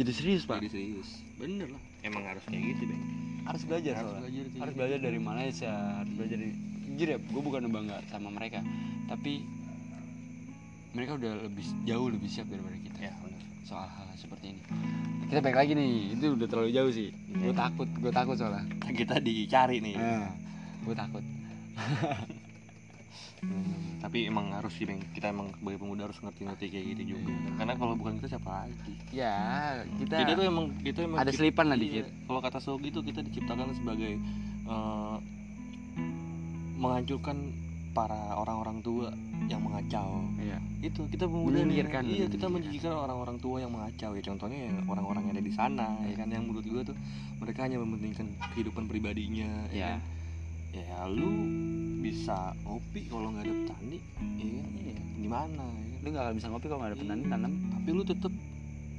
[0.00, 0.64] Jadi serius pak?
[0.64, 1.20] Jadi serius.
[1.36, 1.82] Bener lah.
[2.00, 4.22] Emang harus kayak gitu bang harus belajar harus soalnya.
[4.22, 6.52] belajar harus belajar dari Malaysia harus belajar dari
[6.86, 8.62] jujur ya gue bukan bangga sama mereka
[9.06, 9.42] tapi
[10.90, 14.62] mereka udah lebih jauh lebih siap daripada kita ya bener soal hal seperti ini.
[15.26, 17.14] Kita balik lagi nih itu udah terlalu jauh sih.
[17.30, 17.58] Gue Iya.
[17.60, 18.66] takut gue takut soalnya.
[18.90, 19.94] Kita dicari nih.
[19.94, 20.26] Nah,
[20.82, 21.22] gue takut.
[23.40, 23.69] Hmm,
[24.10, 24.98] tapi emang harus sih bang.
[25.14, 27.30] Kita emang sebagai pemuda harus ngerti-ngerti kayak gitu juga.
[27.62, 28.92] Karena kalau bukan kita siapa lagi?
[29.14, 29.38] Ya
[30.02, 32.06] kita, kita tuh emang kita emang ada selipan lah iya, dikit.
[32.26, 34.18] Kalau kata Sogi tuh kita diciptakan sebagai
[34.66, 35.16] eh,
[36.74, 37.54] menghancurkan
[37.94, 39.14] para orang-orang tua
[39.46, 40.26] yang mengacau.
[40.42, 40.58] Iya.
[40.82, 44.18] Itu kita pemuda iya kita menjadikan orang-orang tua yang mengacau.
[44.18, 46.98] Ya contohnya ya orang-orang yang ada di sana ya kan yang menurut gua tuh
[47.38, 48.26] mereka hanya mementingkan
[48.58, 50.00] kehidupan pribadinya ya ya kan?
[50.74, 51.30] ya lu
[52.00, 53.98] bisa ngopi kalau nggak ada petani
[54.40, 54.68] ya kan?
[54.80, 54.94] Iya.
[55.20, 58.32] gimana ya lu gak akan bisa ngopi kalau gak ada petani tanam tapi lu tetap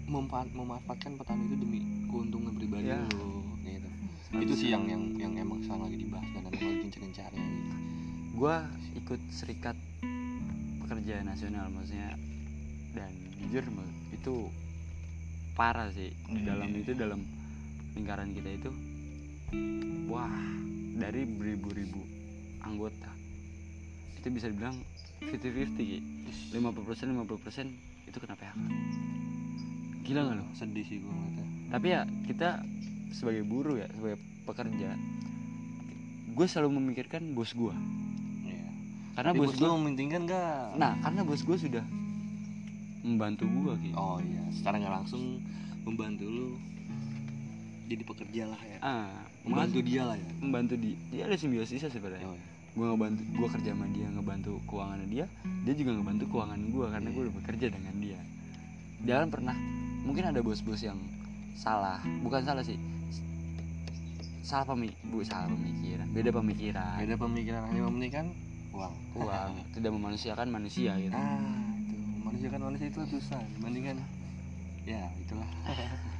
[0.05, 3.01] memanfaatkan petani itu demi keuntungan pribadi Ya.
[3.09, 3.89] lu gitu
[4.37, 7.73] itu sih yang yang yang emang sekarang lagi dibahas dan emang lagi gencar-gencarnya gitu.
[8.31, 8.55] gue
[8.95, 9.75] ikut serikat
[10.79, 12.15] pekerja nasional maksudnya
[12.93, 13.63] dan jujur
[14.11, 14.33] itu
[15.51, 17.19] parah sih di Iya, dalam iya, itu dalam
[17.91, 18.69] lingkaran kita itu
[20.05, 20.31] wah
[20.95, 21.99] dari beribu-ribu
[22.63, 23.09] anggota.
[24.17, 24.77] Itu bisa dibilang
[25.21, 25.99] 50-50 Ki.
[26.53, 28.59] 50% 50% itu kena PHK
[30.11, 31.45] gila gak lo sedih sih gua ngeliatnya.
[31.71, 32.49] Tapi ya kita
[33.15, 34.89] sebagai buruh ya sebagai pekerja
[36.31, 37.75] gue selalu memikirkan bos gue
[38.47, 38.67] iya.
[39.19, 41.85] Karena Tapi bos bos gue mementingkan gak nah karena bos gue sudah
[43.03, 45.43] membantu gue gitu oh iya secara nggak langsung
[45.83, 46.49] membantu lu
[47.91, 48.77] jadi pekerja lah ya.
[48.79, 49.11] Ah
[49.43, 50.29] membantu mas- dia lah ya.
[50.39, 52.23] membantu dia dia ada simbiosis sebenarnya.
[52.23, 52.47] Oh, iya.
[52.71, 55.25] gue ngebantu gue kerja sama dia ngebantu keuangan dia
[55.67, 58.19] dia juga ngebantu keuangan gue karena gue udah bekerja dengan dia.
[59.03, 59.55] Jangan pernah
[60.07, 60.95] mungkin ada bos-bos yang
[61.59, 62.79] salah bukan salah sih.
[64.41, 66.95] Salah pemik bu salah pemikiran beda pemikiran.
[67.03, 68.25] Beda pemikiran hanya mementingkan
[68.71, 68.93] uang.
[69.19, 71.11] Uang tidak memanusiakan manusia gitu.
[71.11, 71.43] Ah
[71.75, 71.95] itu.
[72.23, 73.99] Manusia kan manusia itu susah dibandingkan
[74.81, 75.45] ya itulah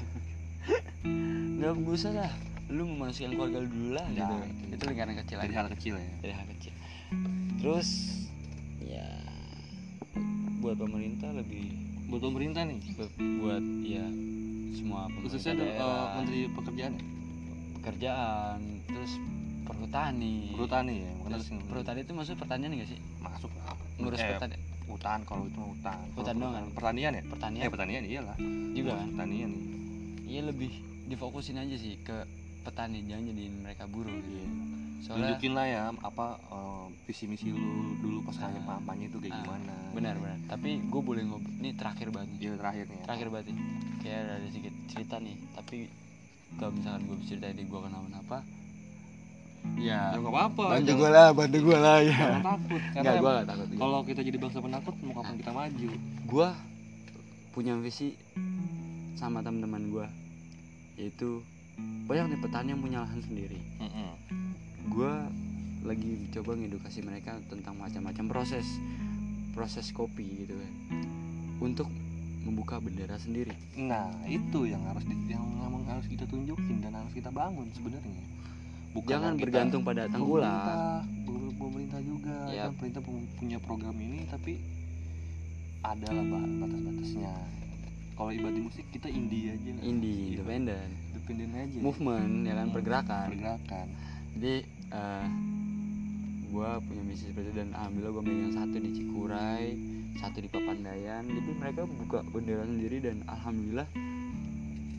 [1.57, 2.32] nggak gak usah lah.
[2.68, 4.34] Lu memanusiakan keluarga lu dulu lah Ya, gitu.
[4.34, 4.74] Itu.
[4.74, 6.14] itu lingkaran kecil dari aja hal kecil ya.
[6.20, 6.74] Dari hal kecil.
[7.57, 7.88] Terus
[8.82, 9.07] ya
[10.57, 11.66] buat pemerintah lebih
[12.07, 12.80] buat pemerintah nih?
[12.95, 14.05] Bu- buat ya
[14.72, 17.03] semua khususnya pemerintah eh, daerah, menteri pekerjaan ya?
[17.76, 19.12] pekerjaan terus
[19.64, 20.36] perhutani.
[20.53, 22.99] Perhutani ya terus perhutani itu maksud pertanian gak sih?
[23.20, 23.76] Masuk lah.
[23.99, 26.03] Ngurus Eh, pertanian hutan kalau itu hutan.
[26.14, 26.64] Hutan doang kan?
[26.72, 27.24] pertanian ya?
[27.24, 27.64] Pertanian.
[27.64, 28.36] Eh pertanian iyalah.
[28.72, 29.07] Juga kan?
[29.12, 29.64] pertanian nih
[30.32, 30.72] iya lebih
[31.06, 32.24] difokusin aja sih ke
[32.62, 34.32] petani jangan jadiin mereka buruh gitu.
[34.32, 34.48] Iya.
[35.02, 37.60] soalnya tunjukin lah ya apa eh, visi misi lu
[37.98, 38.48] dulu pas Ah.
[38.48, 39.74] kampanye kampanye itu kayak Ah, gimana.
[39.92, 40.38] Benar benar.
[40.48, 43.04] Tapi gue boleh ngobrol ini terakhir banget iya terakhir nih ya.
[43.04, 43.58] terakhir banget nih.
[44.00, 45.76] kayak ada sedikit cerita nih tapi
[46.54, 48.38] kalau misalkan gue cerita di gue kenapa-napa
[49.78, 50.64] ya ya nggak apa-apa.
[50.72, 52.14] bantu gue lah bantu gue lah ya.
[52.14, 52.82] Jangan takut.
[52.94, 55.90] Karena gue gak takut kalau kita jadi bangsa penakut mau kapan kita maju?
[56.26, 56.48] Gue
[57.52, 58.14] punya visi
[59.14, 60.07] sama teman-teman gue
[60.97, 61.41] yaitu
[62.05, 63.57] banyak nih petani yang punya lahan sendiri.
[64.88, 65.12] Gue
[65.82, 68.68] lagi coba ngedukasi mereka tentang macam-macam proses
[69.51, 70.74] proses kopi gitu kan.
[71.59, 71.89] Untuk
[72.41, 73.53] membuka bendera sendiri.
[73.76, 78.24] Nah itu yang harus di, yang memang harus kita tunjukin dan harus kita bangun sebenarnya.
[78.91, 81.01] Bukan jangan kita- bergantung pada tengkulak pemerintah,
[81.55, 82.36] pemerintah juga.
[82.49, 82.57] Yap.
[82.59, 84.57] kan pemerintah pu- punya program ini tapi
[85.82, 87.34] ada lah bah- batas-batasnya
[88.22, 89.82] kalau ibarat di musik kita indie aja lah.
[89.82, 91.78] indie independen independen aja.
[91.82, 93.28] Movement ya kan Hmm, pergerakan.
[93.34, 93.88] pergerakan.
[94.38, 94.56] Jadi
[94.94, 95.28] eh
[96.52, 99.66] gue punya misi seperti itu dan alhamdulillah gue megang satu di Cikuray
[100.22, 101.24] satu di Papandayan.
[101.26, 103.90] Jadi mereka buka bendera sendiri dan alhamdulillah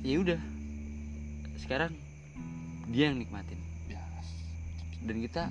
[0.02, 0.40] ya udah.
[1.62, 1.94] Sekarang
[2.90, 3.60] dia yang nikmatin.
[5.02, 5.46] Dan kita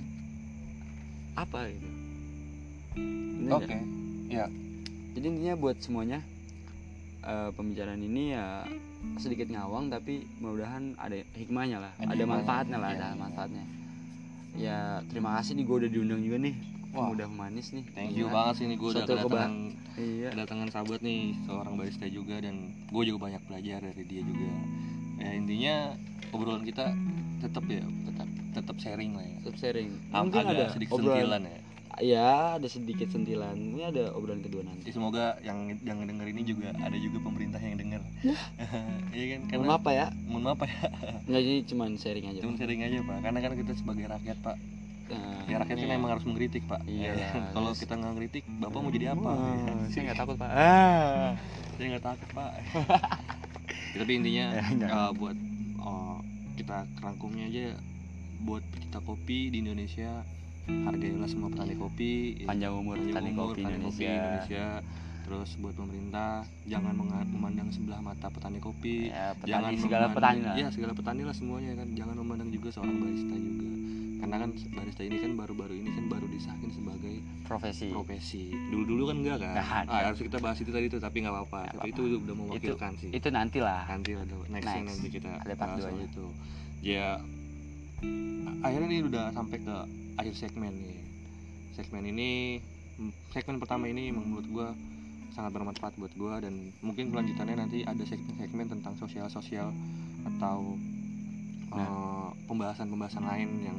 [1.40, 1.88] apa gitu?
[3.48, 3.64] Oke.
[3.64, 3.80] Aja.
[4.28, 4.46] ya.
[5.16, 6.20] Jadi intinya buat semuanya
[7.22, 8.66] eh, pembicaraan ini ya
[9.18, 13.18] sedikit ngawang tapi mudah-mudahan ada hikmahnya lah Ada ada, manfaatnya lah ada iya.
[13.18, 13.64] manfaatnya.
[14.52, 16.56] Ya terima kasih nih gue udah diundang juga nih.
[16.92, 17.08] Wah.
[17.08, 17.88] udah humanis nih.
[17.96, 19.52] Thank you banget sih nih gue udah kedatangan
[19.96, 20.28] iya.
[20.36, 24.48] kedatangan sahabat nih seorang barista juga dan gue juga banyak belajar dari dia juga.
[25.16, 25.74] Ya intinya
[26.36, 26.92] obrolan kita
[27.40, 29.36] tetap ya tetap tetap sharing lah ya.
[29.40, 29.90] Tetap sharing.
[30.12, 31.61] Mungkin ada ada sedikit obrolan sentilan ya
[31.98, 33.52] ya ada sedikit sentilan.
[33.52, 34.86] Ini ada obrolan kedua nanti.
[34.86, 38.02] Jadi semoga yang yang denger ini juga ada juga pemerintah yang denger.
[39.12, 39.40] Iya kan?
[39.44, 40.06] Karena mohon maaf Pak ya.
[40.24, 40.72] Mohon maaf ya.
[41.28, 43.18] Nggak jadi cuman sharing aja cuma sharing aja pak.
[43.20, 44.56] Karena kan kita sebagai rakyat pak.
[45.02, 46.80] Nah, ya rakyat kan ini- emang harus mengkritik pak.
[46.84, 49.28] Iya Ya, kalau kita nggak ngeritik bapak mau jadi apa?
[49.28, 50.48] Wah, saya nggak takut pak.
[50.48, 51.30] Ah.
[51.76, 52.52] Saya nggak takut pak.
[53.92, 54.90] Ya, tapi intinya Ya, enggak.
[54.90, 55.36] uh, buat
[55.78, 56.16] uh,
[56.54, 57.76] kita kerangkumnya aja
[58.40, 60.24] buat kita kopi di Indonesia
[60.66, 62.12] hargailah semua petani kopi.
[62.44, 64.12] Panjang umur panjang petani umur, kopi petani Indonesia.
[64.12, 64.66] Indonesia.
[65.22, 69.06] terus buat pemerintah jangan memandang sebelah mata petani kopi.
[69.06, 70.54] Ya jangan petani segala memandang- petani lah.
[70.58, 71.88] Ya segala petani lah semuanya kan.
[71.94, 73.70] Jangan memandang juga seorang barista juga.
[74.18, 77.88] Karena kan barista ini kan baru-baru ini kan baru disahkan sebagai profesi.
[77.90, 78.50] profesi.
[78.50, 79.54] Dulu-dulu kan enggak kan?
[79.56, 79.90] Ada.
[79.90, 81.60] ah, harus kita bahas itu tadi tuh tapi nggak apa-apa.
[81.70, 83.10] Tapi itu udah mewakilkan sih.
[83.10, 84.86] itu nanti lah nanti ada next, Next.
[84.90, 86.26] nanti kita Ada part itu.
[86.82, 87.22] Ya
[88.62, 89.76] akhirnya nih udah sampai ke
[90.20, 91.00] akhir segmen nih
[91.72, 92.60] segmen ini
[93.32, 94.68] segmen pertama ini menurut gua
[95.32, 99.72] sangat bermanfaat buat gua dan mungkin kelanjutannya nanti ada segmen-segmen tentang sosial-sosial
[100.36, 100.76] atau
[101.72, 101.80] Nah.
[101.80, 103.78] eh, pembahasan-pembahasan lain yang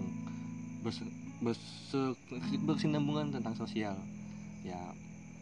[0.82, 1.14] bers-
[1.46, 2.18] berse-
[2.66, 3.94] bersinambungan tentang sosial
[4.66, 4.80] ya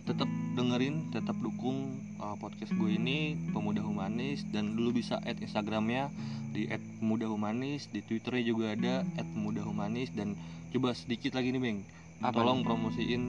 [0.03, 0.27] tetap
[0.57, 6.09] dengerin tetap dukung uh, podcast gue ini pemuda humanis dan dulu bisa add instagramnya
[6.51, 6.67] di
[6.99, 8.93] pemuda humanis di twitternya juga ada
[9.31, 10.33] pemuda humanis dan
[10.72, 11.80] coba sedikit lagi nih bang
[12.22, 12.38] Apa?
[12.41, 12.65] Tolong nih?
[12.65, 13.24] promosiin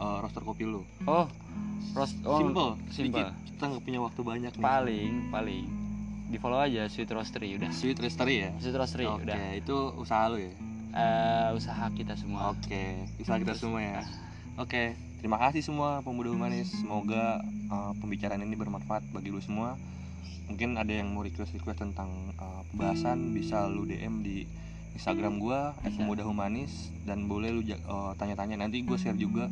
[0.00, 0.82] uh, roster kopi lu.
[1.04, 1.28] Oh
[1.94, 2.74] roast oh simple.
[2.78, 2.94] simple.
[2.94, 3.26] sedikit.
[3.44, 4.64] Kita nggak punya waktu banyak nih.
[4.64, 5.64] Paling paling.
[6.28, 7.70] Di follow aja sweet roastery udah.
[7.72, 8.50] Sweet roastery ya?
[8.60, 9.56] Sweet roastery oke udah.
[9.56, 10.52] itu usaha lu ya?
[10.92, 12.52] Eh, usaha kita semua.
[12.52, 14.00] Oke usaha kita semua ya?
[14.58, 16.74] Oke, terima kasih semua pemuda humanis.
[16.74, 17.38] Semoga
[17.70, 19.78] uh, pembicaraan ini bermanfaat bagi lu semua.
[20.50, 24.48] Mungkin ada yang mau request-request tentang uh, pembahasan bisa lu DM di
[24.94, 25.98] Instagram gua Bisa.
[25.98, 29.48] @pemuda humanis dan boleh lu uh, tanya-tanya nanti gue share juga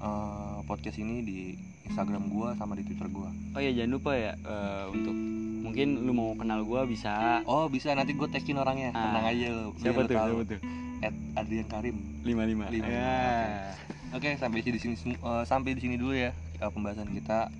[0.00, 1.38] uh, podcast ini di
[1.86, 3.30] Instagram gua sama di Twitter gua.
[3.54, 5.14] oh ya jangan lupa ya eh, untuk
[5.62, 8.90] mungkin lu mau kenal gua bisa Oh, bisa nanti gue tagin orangnya.
[8.90, 9.66] Ah, Tenang aja lu.
[9.78, 10.60] siapa tuh siapa tuh
[11.02, 11.96] At Adrian Karim.
[12.26, 13.70] lima lima Lima, ya.
[14.10, 17.52] Oke, sampai di sini uh, sampai di sini dulu ya uh, pembahasan kita.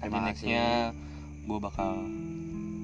[0.00, 0.96] Terima nextnya
[1.44, 2.00] gue bakal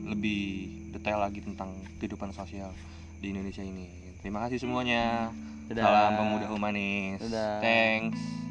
[0.08, 2.72] lebih detail lagi tentang kehidupan sosial
[3.18, 4.14] di Indonesia ini.
[4.22, 5.34] Terima kasih semuanya.
[5.68, 5.84] Dadah.
[5.84, 7.18] Salam pemuda humanis.
[7.22, 7.60] Dadah.
[7.60, 8.47] Thanks.